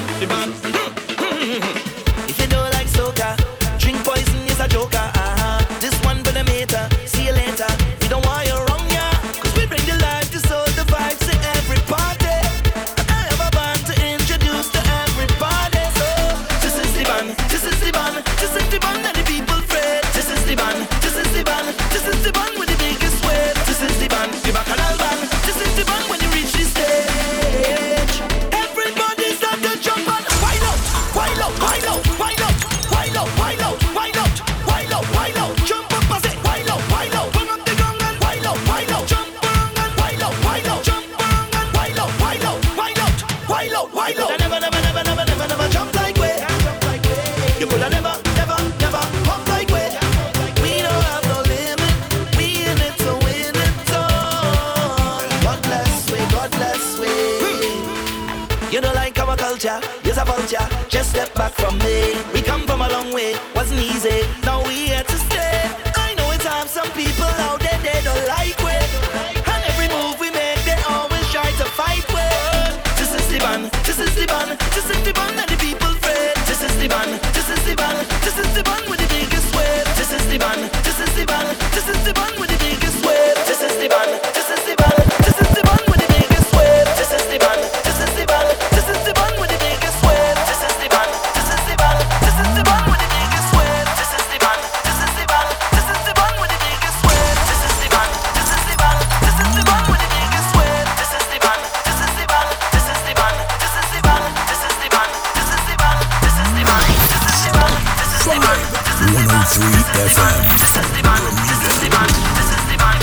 This 110.60 110.72
is 110.76 110.88
the 110.96 111.02
band, 111.02 111.24
this 111.48 111.60
is 111.62 111.76
the 111.82 111.88
band, 111.90 112.10
this 112.38 112.48
is 112.50 112.62
the 112.70 112.76
band. 112.78 113.00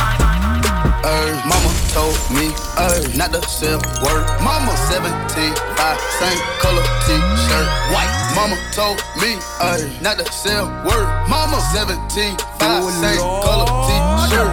Hey, 1.01 1.33
mama, 1.49 1.69
told 1.89 2.17
me, 2.29 2.53
uh, 2.77 3.01
not 3.17 3.33
to 3.33 3.41
sell 3.49 3.81
word. 4.05 4.23
Mama 4.45 4.73
17, 4.89 5.09
5, 5.09 5.99
same 6.21 6.41
color 6.61 6.85
t-shirt, 7.05 7.67
white. 7.91 8.13
Mama 8.35 8.55
told 8.71 9.01
me, 9.19 9.35
uh, 9.59 9.77
not 10.01 10.19
to 10.19 10.25
sell 10.31 10.67
word. 10.85 11.07
Mama 11.27 11.59
17, 11.73 12.37
5, 12.59 12.83
same 13.01 13.17
color 13.41 13.65
t-shirt. 13.87 14.51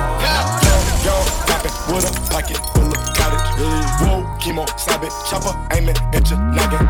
Yo, 1.04 1.14
poppin' 1.46 1.94
with 1.94 2.08
a 2.08 2.12
pocket 2.32 2.58
full 2.74 2.88
of 2.90 3.02
cottage. 3.14 3.48
Whoa, 4.02 4.17
chemo, 4.48 4.66
stop 4.78 5.02
it, 5.02 5.12
chopper, 5.28 5.54
aim 5.76 5.88
it 5.88 6.00
at 6.14 6.30
your 6.30 6.38
noggin. 6.38 6.86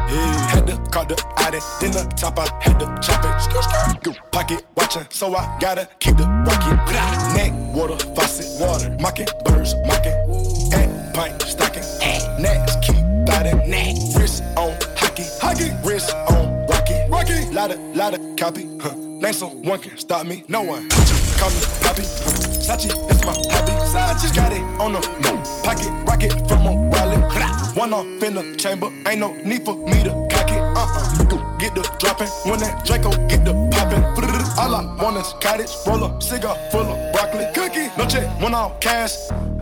Had 0.49 0.67
to 0.67 0.77
call 0.91 1.05
the 1.05 1.17
addy, 1.39 1.59
then 1.81 1.93
the 1.93 2.05
top, 2.17 2.39
I 2.39 2.49
had 2.61 2.79
to 2.79 2.87
chop 3.03 3.25
it. 3.25 4.19
Pocket 4.33 4.65
watchin', 4.77 5.07
so 5.11 5.35
I 5.35 5.59
gotta 5.61 5.89
keep 5.99 6.17
the 6.17 6.27
rocket. 6.47 6.77
Neck, 7.35 7.53
water, 7.75 7.99
faucet, 8.15 8.61
water, 8.61 8.97
mocking, 9.01 9.27
birds, 9.45 9.75
mocking. 9.87 10.13
At 10.73 11.15
pint, 11.15 11.43
stocking, 11.43 11.83
next, 12.41 12.83
keep 12.83 12.97
biting. 13.27 13.59
Wrist 14.15 14.43
on 14.57 14.77
hockey, 14.97 15.25
hockey, 15.41 15.71
wrist 15.85 16.15
on 16.31 16.67
rocky, 16.67 16.95
rocky. 17.09 17.51
Lotta, 17.53 17.77
lotta 17.95 18.19
copy, 18.37 18.69
huh. 18.81 18.95
Name 18.95 19.33
someone 19.33 19.81
can 19.81 19.99
stop 19.99 20.27
me, 20.27 20.45
no 20.47 20.63
one. 20.63 20.89
Call 21.39 21.51
me 21.51 21.61
Poppy. 21.83 22.03
Sachi, 22.03 22.91
it's 23.11 23.25
my 23.25 23.33
hobby. 23.51 23.73
Sachi 23.91 24.35
got 24.35 24.53
it 24.53 24.63
on 24.81 24.93
the 24.93 25.01
move. 25.23 25.65
Pocket 25.65 25.91
rocket 26.07 26.49
from 26.49 26.67
a. 26.67 26.88
One 27.75 27.93
off 27.93 28.23
in 28.23 28.35
the 28.35 28.57
chamber, 28.57 28.91
ain't 29.07 29.21
no 29.21 29.35
need 29.45 29.65
for 29.65 29.77
me 29.77 30.03
to 30.05 30.11
cock 30.31 30.51
it. 30.51 30.59
Uh-uh. 30.59 31.57
Get 31.59 31.75
the 31.75 31.83
dropping 31.99 32.29
when 32.49 32.61
that 32.61 32.85
Draco 32.85 33.11
get 33.29 33.45
the 33.45 33.53
popping. 33.71 34.05
All 34.59 34.75
I 34.75 35.03
want 35.03 35.17
is 35.17 35.33
cottage, 35.41 35.71
roll 35.87 36.05
a 36.05 36.21
cigar 36.21 36.57
full 36.71 36.83
of 36.83 37.13
broccoli. 37.13 37.47
Cookie, 37.55 37.89
no 37.97 38.07
check, 38.07 38.27
one 38.41 38.55
off 38.55 38.81
cash. 38.81 39.17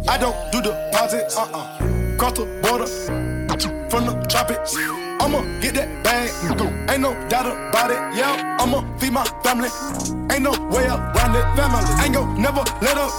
I 0.09 0.19
don't 0.19 0.37
do 0.53 0.63
deposits. 0.63 1.37
Uh-uh. 1.37 2.17
Cross 2.19 2.39
the 2.39 2.47
border 2.63 2.87
from 3.91 4.07
the 4.07 4.27
tropics. 4.29 5.06
I'ma 5.27 5.43
get 5.59 5.75
that 5.75 5.91
bag, 6.07 6.31
ain't 6.87 7.03
no 7.03 7.11
doubt 7.27 7.51
about 7.51 7.91
it. 7.91 7.99
Yeah, 8.15 8.63
I'ma 8.63 8.87
feed 8.97 9.11
my 9.11 9.27
family, 9.43 9.67
ain't 10.31 10.47
no 10.47 10.55
way 10.71 10.87
around 10.87 11.35
it. 11.35 11.43
Family, 11.59 11.83
ain't 11.99 12.15
gon' 12.15 12.41
never 12.41 12.63
let 12.79 12.95
up. 12.95 13.11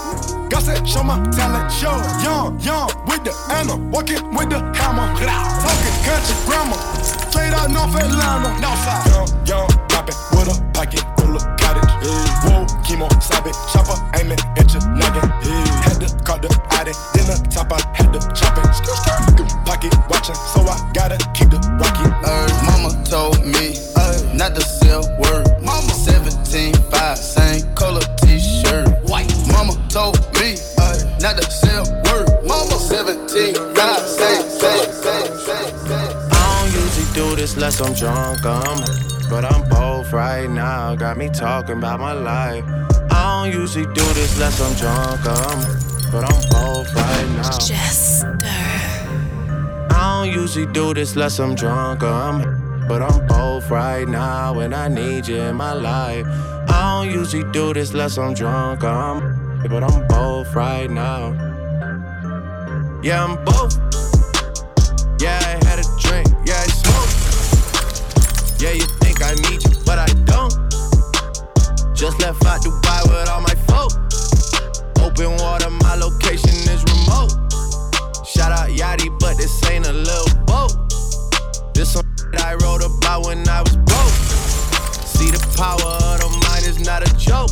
God 0.48 0.62
said, 0.64 0.88
show 0.88 1.04
my 1.04 1.20
talent, 1.36 1.68
show. 1.68 1.92
Young, 2.24 2.56
young 2.64 2.88
with 3.04 3.28
the 3.28 3.36
Anna, 3.52 3.76
walking 3.92 4.24
with 4.32 4.48
the 4.48 4.56
hammer. 4.72 5.04
Talking 5.20 5.96
country 6.08 6.32
grammar, 6.48 6.80
straight 7.28 7.52
out 7.52 7.68
North 7.68 7.92
Atlanta. 7.92 8.56
Northside, 8.56 9.04
young, 9.12 9.28
young, 9.44 9.68
rapping 9.92 10.16
with 10.32 10.48
a 10.48 10.56
pocket 10.72 11.04
full 11.20 11.36
of 11.36 11.44
cottage. 11.60 11.92
Whoa, 12.48 12.64
chemo, 12.88 13.04
stop 13.20 13.44
it, 13.44 13.52
chopper, 13.68 14.00
aiming 14.16 14.40
at 14.56 14.72
your 14.72 14.80
noggin. 14.96 15.28
Had 15.84 16.00
to 16.00 16.08
call 16.24 16.40
the 16.40 16.48
addy, 16.72 16.96
then 17.12 17.28
the 17.28 17.36
top, 17.52 17.68
I 17.68 17.84
had 17.92 18.16
to 18.16 18.20
chop 18.32 18.56
it. 18.56 19.27
Pocket 19.68 19.92
watching, 20.08 20.34
so 20.34 20.62
I 20.62 20.80
gotta 20.94 21.18
keep 21.34 21.50
the 21.50 21.60
rocket. 21.76 22.08
Uh, 22.24 22.48
mama 22.64 23.04
told 23.04 23.44
me 23.44 23.76
uh, 23.96 24.16
not 24.32 24.54
to 24.54 24.62
sell 24.62 25.04
word. 25.20 25.44
Mama 25.62 25.92
17, 25.92 26.72
5, 26.72 27.18
same 27.18 27.74
color 27.74 28.00
t-shirt. 28.16 28.88
White. 29.04 29.28
Mama 29.52 29.74
told 29.90 30.16
me 30.40 30.56
uh, 30.78 30.96
not 31.20 31.36
to 31.36 31.44
sell 31.50 31.84
word. 31.84 32.26
Mama 32.48 32.80
17, 32.80 33.54
5, 33.76 34.00
same, 34.08 34.42
same, 34.48 34.88
same, 34.88 35.36
same, 35.36 35.76
same. 35.84 36.16
I 36.32 36.64
don't 36.64 36.72
usually 36.72 37.12
do 37.12 37.36
this 37.36 37.52
unless 37.52 37.78
I'm 37.82 37.92
drunk, 37.92 38.46
um, 38.46 38.80
but 39.28 39.44
I'm 39.44 39.68
both 39.68 40.10
right 40.14 40.48
now. 40.48 40.94
Got 40.94 41.18
me 41.18 41.28
talking 41.28 41.76
about 41.76 42.00
my 42.00 42.12
life. 42.14 42.64
I 43.10 43.44
don't 43.44 43.52
usually 43.52 43.84
do 43.84 44.06
this 44.16 44.32
unless 44.32 44.62
I'm 44.62 44.74
drunk, 44.80 45.26
um, 45.26 45.60
but 46.10 46.24
I'm 46.24 46.40
both 46.48 46.88
right 46.94 47.28
now. 47.36 47.58
Jester. 47.58 48.17
I 50.18 50.26
don't 50.26 50.34
usually 50.34 50.66
do 50.66 50.92
this 50.94 51.14
unless 51.14 51.38
I'm 51.38 51.54
drunk, 51.54 52.02
um, 52.02 52.42
but 52.88 53.02
I'm 53.02 53.24
both 53.28 53.70
right 53.70 54.06
now, 54.08 54.58
and 54.58 54.74
I 54.74 54.88
need 54.88 55.28
you 55.28 55.36
in 55.36 55.54
my 55.54 55.72
life. 55.72 56.26
I 56.68 57.04
don't 57.04 57.14
usually 57.14 57.48
do 57.52 57.72
this 57.72 57.92
unless 57.92 58.18
I'm 58.18 58.34
drunk, 58.34 58.82
um, 58.82 59.20
but 59.68 59.84
I'm 59.84 60.08
both 60.08 60.52
right 60.56 60.90
now. 60.90 61.30
Yeah, 63.00 63.22
I'm 63.22 63.44
both. 63.44 63.78
Yeah, 65.20 65.38
I 65.38 65.64
had 65.64 65.78
a 65.78 65.86
drink. 66.00 66.26
Yeah, 66.44 66.58
I 66.58 66.66
smoke. 66.66 67.12
Yeah, 68.60 68.72
you 68.72 68.86
think 68.98 69.22
I 69.22 69.34
need 69.48 69.62
you, 69.62 69.70
but 69.86 70.00
I 70.00 70.08
don't. 70.26 70.50
Just 71.94 72.18
left 72.18 72.44
out 72.44 72.60
Dubai 72.60 73.06
with 73.06 73.28
all 73.28 73.40
my 73.40 73.54
folk. 73.70 73.92
Open 74.98 75.36
water, 75.36 75.70
my 75.70 75.94
location 75.94 76.50
is 76.74 76.82
remote. 76.90 77.37
Yachty, 78.78 79.10
but 79.18 79.36
this 79.36 79.58
ain't 79.68 79.88
a 79.88 79.92
little 79.92 80.38
boat. 80.46 80.70
This 81.74 81.94
some 81.94 82.06
I 82.38 82.54
wrote 82.62 82.84
about 82.84 83.26
when 83.26 83.42
I 83.48 83.62
was 83.62 83.74
broke. 83.74 84.14
See 85.02 85.32
the 85.32 85.42
power 85.58 85.98
of 86.14 86.20
the 86.22 86.30
mind 86.46 86.64
is 86.64 86.78
not 86.86 87.02
a 87.02 87.10
joke. 87.18 87.50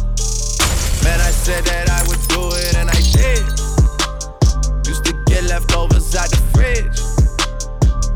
Man, 1.03 1.19
I 1.19 1.35
said 1.35 1.65
that 1.65 1.91
I 1.91 2.07
would 2.07 2.23
do 2.31 2.55
it 2.55 2.77
and 2.79 2.89
I 2.89 3.01
did. 3.11 3.43
Used 4.87 5.05
to 5.07 5.15
get 5.27 5.43
leftovers 5.51 6.15
out 6.15 6.31
the 6.31 6.39
fridge. 6.55 7.03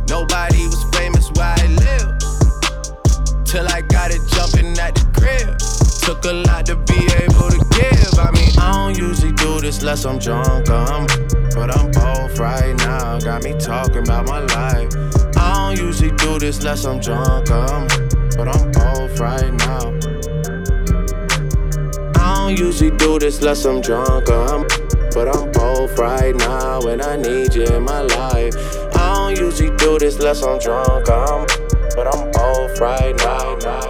Nobody 0.08 0.66
was 0.70 0.84
famous 0.94 1.32
where 1.34 1.50
I 1.50 1.66
live. 1.66 2.14
Till 3.44 3.66
I 3.66 3.80
got 3.80 4.12
it 4.12 4.22
jumping 4.30 4.78
at 4.78 4.94
the 4.94 5.06
crib. 5.18 5.59
Took 6.10 6.24
a 6.24 6.32
lot 6.32 6.66
to 6.66 6.74
be 6.74 7.06
able 7.22 7.50
to 7.50 7.64
give. 7.70 8.18
I 8.18 8.32
mean, 8.32 8.50
I 8.58 8.72
don't 8.72 8.98
usually 8.98 9.30
do 9.30 9.60
this 9.60 9.78
unless 9.78 10.04
I'm 10.04 10.18
drunk, 10.18 10.68
I'm, 10.68 11.06
but 11.54 11.70
I'm 11.70 11.88
both 11.92 12.36
right 12.36 12.74
now. 12.78 13.20
Got 13.20 13.44
me 13.44 13.52
talking 13.52 13.98
about 13.98 14.26
my 14.26 14.40
life. 14.40 14.90
I 15.36 15.76
don't 15.76 15.86
usually 15.86 16.10
do 16.16 16.40
this 16.40 16.58
unless 16.58 16.84
I'm 16.84 16.98
drunk, 16.98 17.52
I'm, 17.52 17.86
but 18.36 18.48
I'm 18.48 18.72
both 18.72 19.20
right 19.20 19.52
now. 19.52 19.94
I 22.16 22.34
don't 22.34 22.58
usually 22.58 22.90
do 22.96 23.20
this 23.20 23.38
unless 23.38 23.64
I'm 23.64 23.80
drunk, 23.80 24.28
um, 24.30 24.66
but 25.14 25.28
I'm 25.28 25.52
both 25.52 25.96
right 25.96 26.34
now, 26.34 26.80
and 26.88 27.02
I 27.02 27.18
need 27.18 27.54
you 27.54 27.66
in 27.66 27.84
my 27.84 28.00
life. 28.00 28.56
I 28.96 29.14
don't 29.14 29.38
usually 29.38 29.76
do 29.76 29.96
this 30.00 30.16
unless 30.16 30.42
I'm 30.42 30.58
drunk, 30.58 31.08
um, 31.08 31.46
but 31.94 32.12
I'm 32.12 32.32
both 32.32 32.80
right 32.80 33.16
now. 33.18 33.89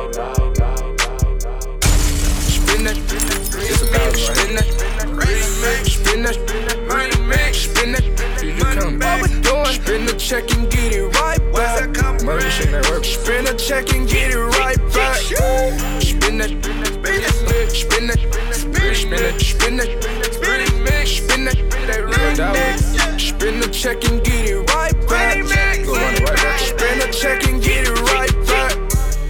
Money 9.00 9.20
man. 9.20 9.20
What 9.20 9.30
we 9.30 9.40
doing? 9.40 9.66
Spin 9.66 10.06
the 10.06 10.14
check 10.14 10.50
and 10.56 10.70
get 10.70 10.92
it 10.92 11.04
right 11.20 11.40
back. 11.52 12.22
Money 12.24 12.44
machine 12.44 12.72
that 12.72 12.88
works. 12.90 13.08
Spin 13.08 13.44
the 13.44 13.54
check 13.54 13.92
and 13.92 14.08
get 14.08 14.30
it 14.30 14.38
right 14.38 14.78
back. 14.92 15.16
Spin 15.16 16.38
that, 16.38 16.50
spin 16.50 17.16
that, 17.26 17.70
spin 17.74 18.06
that, 18.06 18.18
spin 18.54 18.76
that, 18.86 18.90
spin 18.94 19.26
that, 19.26 19.40
spin 19.40 19.76
that, 19.76 21.06
spin 21.06 21.46
that, 21.46 23.20
spin 23.20 23.60
the 23.60 23.68
check 23.68 24.04
and 24.04 24.22
get 24.22 24.46
it 24.46 24.56
right 24.74 24.94
back. 25.08 25.38
Go 25.84 25.92
run 25.92 26.14
it 26.14 26.20
right 26.20 26.36
back. 26.36 26.60
Spin 26.60 26.98
the 26.98 27.08
check 27.12 27.46
and 27.48 27.62
get 27.62 27.88
it 27.88 28.00
right 28.12 28.34
back. 28.46 28.76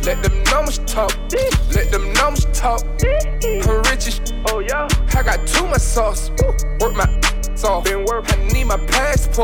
Let 0.04 0.22
them 0.22 0.42
numbers 0.44 0.78
talk. 0.78 1.16
Let 1.74 1.90
them 1.90 2.12
numbers 2.14 2.46
talk. 2.52 2.82
I'm 2.82 3.82
rich 3.90 4.08
as 4.08 4.20
oh 4.48 4.60
yeah. 4.60 4.88
I 5.14 5.22
got 5.22 5.46
too 5.46 5.66
much 5.66 5.80
sauce. 5.80 6.29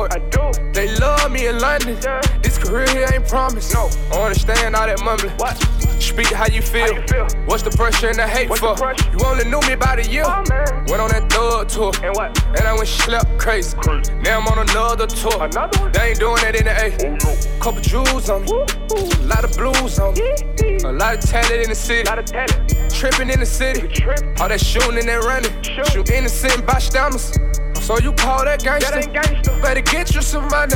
I 0.04 0.18
do. 0.28 0.52
They 0.72 0.94
love 0.98 1.30
me 1.32 1.46
in 1.46 1.58
London. 1.58 1.96
This 2.42 2.58
career 2.58 2.86
here 2.88 3.08
ain't 3.12 3.26
promised. 3.26 3.72
No. 3.72 3.88
I 4.12 4.22
understand 4.22 4.76
all 4.76 4.86
that 4.86 5.02
mumbling. 5.02 5.32
What? 5.38 5.56
Speak 6.00 6.26
how 6.26 6.46
you 6.46 6.60
feel. 6.60 6.94
What's 7.46 7.62
the 7.62 7.70
pressure 7.70 8.08
and 8.08 8.18
the 8.18 8.28
hate 8.28 8.48
for? 8.58 8.76
You 9.12 9.24
only 9.24 9.44
knew 9.44 9.60
me 9.66 9.72
about 9.72 9.98
a 9.98 10.06
year. 10.08 10.24
Oh, 10.26 10.44
went 10.88 11.00
on 11.00 11.08
that 11.08 11.32
thug 11.32 11.68
tour. 11.68 11.92
And 12.04 12.14
what? 12.14 12.36
And 12.58 12.68
I 12.68 12.74
went 12.74 12.88
slept 12.88 13.38
crazy. 13.38 13.76
Now 14.20 14.40
I'm 14.40 14.46
on 14.48 14.58
another 14.68 15.06
tour. 15.06 15.42
Another 15.42 15.80
one? 15.80 15.92
They 15.92 16.10
ain't 16.10 16.20
doing 16.20 16.36
that 16.42 16.54
in 16.54 16.64
the 16.64 16.74
A. 16.76 16.92
Oh, 17.24 17.60
Couple 17.60 17.80
jewels 17.80 18.28
on 18.28 18.42
me. 18.44 18.52
A 18.52 19.26
lot 19.26 19.44
of 19.44 19.56
blues 19.56 19.98
on 19.98 20.14
me. 20.14 20.30
A 20.84 20.92
lot 20.92 21.16
of 21.16 21.20
talent 21.24 21.62
in 21.62 21.70
the 21.70 21.74
city. 21.74 22.06
Lot 22.08 22.18
of 22.18 22.26
talent. 22.26 22.92
Tripping 22.92 23.30
in 23.30 23.40
the 23.40 23.46
city. 23.46 23.80
All 24.40 24.48
that 24.48 24.60
shooting 24.60 24.98
and 24.98 25.08
that 25.08 25.24
running. 25.24 25.52
Shoot 25.62 26.10
innocent 26.10 26.66
bystanders. 26.66 27.32
So 27.86 27.96
you 28.00 28.10
call 28.14 28.44
that 28.44 28.64
gangster? 28.64 28.90
That 28.90 29.04
ain't 29.04 29.12
gangster. 29.12 29.62
Better 29.62 29.80
get 29.80 30.12
you 30.12 30.20
some 30.20 30.48
money. 30.48 30.74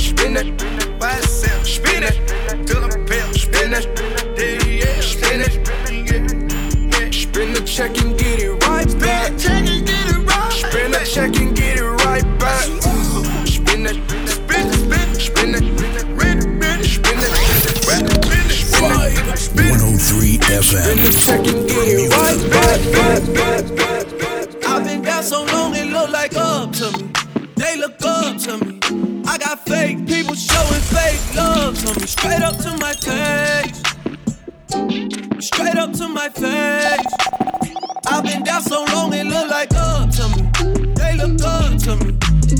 Spin 0.00 0.32
that, 0.32 0.96
buy 0.98 1.16
yourself. 1.16 1.66
Spin 1.66 2.02
it, 2.02 2.66
till 2.66 2.82
I'm 2.82 3.04
pale. 3.04 3.30
Spin 3.34 3.72
that, 3.72 3.84
yeah, 4.32 4.64
yeah. 4.64 5.00
Spin 5.02 5.42
it, 5.44 5.60
yeah. 5.92 7.10
Spin 7.10 7.52
the 7.52 7.60
check 7.66 8.00
and 8.00 8.18
get 8.18 8.40
it 8.40 8.48
right 8.64 8.88
back. 8.98 9.38
Spin 9.38 9.60
the 9.60 9.68
check 9.68 9.68
and 9.68 9.86
get 9.86 10.08
it 10.08 10.24
right. 10.24 10.52
Spin 10.56 10.90
the 10.90 11.04
check 11.04 11.36
and 11.36 11.54
get 11.54 11.76
it 11.76 11.84
right 11.84 12.24
back. 12.40 12.64
Spin 13.44 13.82
that, 13.82 14.00
spin, 14.08 14.72
spin, 14.72 14.72
spin 14.72 15.04
that, 15.04 15.20
spin, 15.20 15.52
it. 15.52 15.68
spin 15.68 15.92
that, 15.92 16.80
spin 16.80 17.20
that, 17.20 17.36
spin 17.36 18.06
that, 18.08 18.48
spin 18.48 18.88
that. 18.88 19.68
103 19.68 20.40
Spin 20.40 20.40
the 20.40 20.48
FM. 20.64 21.12
check 21.12 21.44
and 21.44 21.68
get 21.68 21.88
it 21.92 22.08
right 22.16 22.40
back. 23.36 23.97
So 25.28 25.44
long 25.44 25.74
it 25.74 25.88
look 25.88 26.10
like 26.10 26.34
up 26.36 26.72
to 26.72 26.90
me. 26.96 27.12
they 27.54 27.76
look 27.76 28.02
up 28.02 28.38
to 28.38 28.64
me. 28.64 28.80
I 29.26 29.36
got 29.36 29.62
fake 29.66 30.06
people 30.06 30.34
showing 30.34 30.80
fake 30.80 31.20
love 31.36 31.78
to 31.80 32.00
me. 32.00 32.06
Straight 32.06 32.40
up 32.40 32.56
to 32.56 32.74
my 32.78 32.94
face. 32.94 33.82
Straight 35.46 35.76
up 35.76 35.92
to 35.98 36.08
my 36.08 36.30
face. 36.30 37.12
I've 38.06 38.24
been 38.24 38.42
down 38.42 38.62
so 38.62 38.86
long, 38.86 39.12
it 39.12 39.26
look 39.26 39.50
like 39.50 39.74
up 39.74 40.08
to 40.12 40.28
me. 40.30 40.50
They 40.94 41.18
look 41.18 41.42
up 41.42 41.76
to 41.82 41.96
me. 42.02 42.16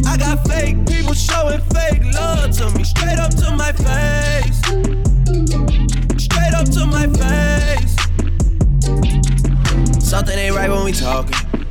I 0.07 0.19
got 0.19 0.47
fake 0.47 0.87
people 0.87 1.15
showing 1.15 1.63
fake 1.73 2.05
love 2.13 2.51
to 2.59 2.69
me. 2.77 2.85
Straight 2.85 3.19
up 3.19 3.31
to 3.37 3.51
my 3.57 3.73
face. 3.73 4.61
Straight 6.23 6.53
up 6.53 6.69
to 6.77 6.85
my 6.85 7.07
face. 7.17 7.97
Something 10.07 10.39
ain't 10.39 10.55
right 10.55 10.69
when 10.69 10.85
we 10.85 10.93
talking. 10.93 11.49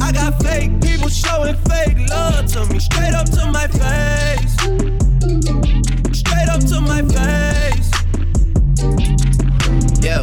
I 0.00 0.12
got 0.12 0.42
fake 0.42 0.80
people 0.80 1.08
showing 1.08 1.56
fake 1.68 1.98
love 2.10 2.46
to 2.52 2.66
me. 2.72 2.78
Straight 2.78 3.14
up 3.14 3.28
to 3.30 3.50
my 3.50 3.66
face. 3.66 4.54
Straight 6.18 6.48
up 6.48 6.60
to 6.66 6.80
my 6.80 7.02
face. 7.16 7.90
Yeah. 10.02 10.22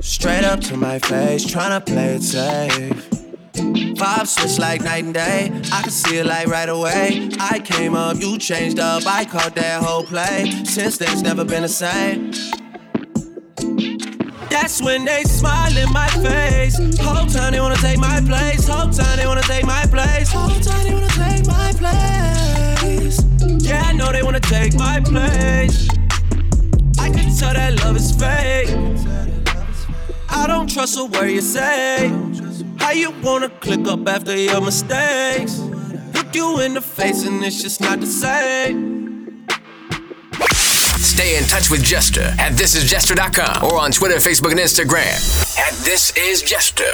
Straight 0.00 0.44
up 0.44 0.60
to 0.60 0.76
my 0.76 0.98
face, 0.98 1.44
tryna 1.44 1.84
play 1.84 2.16
it 2.16 2.22
safe. 2.22 3.10
Vibe 3.96 4.26
switch 4.26 4.58
like 4.58 4.82
night 4.82 5.04
and 5.04 5.14
day. 5.14 5.50
I 5.72 5.82
can 5.82 5.90
see 5.90 6.18
it 6.18 6.26
like 6.26 6.48
right 6.48 6.68
away. 6.68 7.30
I 7.40 7.60
came 7.60 7.94
up, 7.94 8.18
you 8.20 8.38
changed 8.38 8.78
up. 8.78 9.06
I 9.06 9.24
caught 9.24 9.54
that 9.54 9.82
whole 9.82 10.04
play. 10.04 10.50
Since 10.64 10.98
things 10.98 11.22
never 11.22 11.44
been 11.44 11.62
the 11.62 11.68
same. 11.68 12.32
That's 14.58 14.80
when 14.80 15.04
they 15.04 15.22
smile 15.24 15.76
in 15.76 15.92
my 15.92 16.08
face. 16.08 16.78
Whole 16.98 17.26
time 17.26 17.52
they 17.52 17.60
wanna 17.60 17.76
take 17.76 17.98
my 17.98 18.20
place. 18.22 18.66
Whole 18.66 18.90
time 18.90 19.18
they 19.18 19.26
wanna 19.26 19.42
take 19.42 19.66
my 19.66 19.84
place. 19.84 20.32
Whole 20.32 20.48
time 20.48 20.82
they 20.86 20.94
wanna 20.94 21.08
take 21.08 21.46
my 21.46 21.72
place. 21.82 23.20
Yeah, 23.62 23.82
I 23.84 23.92
know 23.92 24.10
they 24.10 24.22
wanna 24.22 24.40
take 24.40 24.74
my 24.74 25.00
place. 25.00 25.86
I 26.98 27.10
can 27.10 27.36
tell 27.36 27.52
that 27.52 27.84
love 27.84 27.96
is 27.96 28.10
fake. 28.12 28.70
I 30.30 30.46
don't 30.46 30.72
trust 30.72 30.98
a 30.98 31.04
word 31.04 31.30
you 31.30 31.42
say. 31.42 32.10
How 32.78 32.92
you 32.92 33.10
wanna 33.22 33.50
click 33.60 33.86
up 33.86 34.08
after 34.08 34.34
your 34.34 34.62
mistakes? 34.62 35.58
Look 36.14 36.34
you 36.34 36.60
in 36.60 36.72
the 36.72 36.80
face 36.80 37.26
and 37.26 37.44
it's 37.44 37.62
just 37.62 37.82
not 37.82 38.00
the 38.00 38.06
same. 38.06 39.05
Stay 41.16 41.38
in 41.38 41.44
touch 41.44 41.70
with 41.70 41.82
Jester 41.82 42.34
at 42.38 42.52
thisisjester.com 42.52 43.64
or 43.64 43.80
on 43.80 43.90
Twitter, 43.90 44.16
Facebook, 44.16 44.50
and 44.50 44.60
Instagram 44.60 45.16
at 45.58 45.72
This 45.82 46.14
Is 46.14 46.42
Jester. 46.42 46.92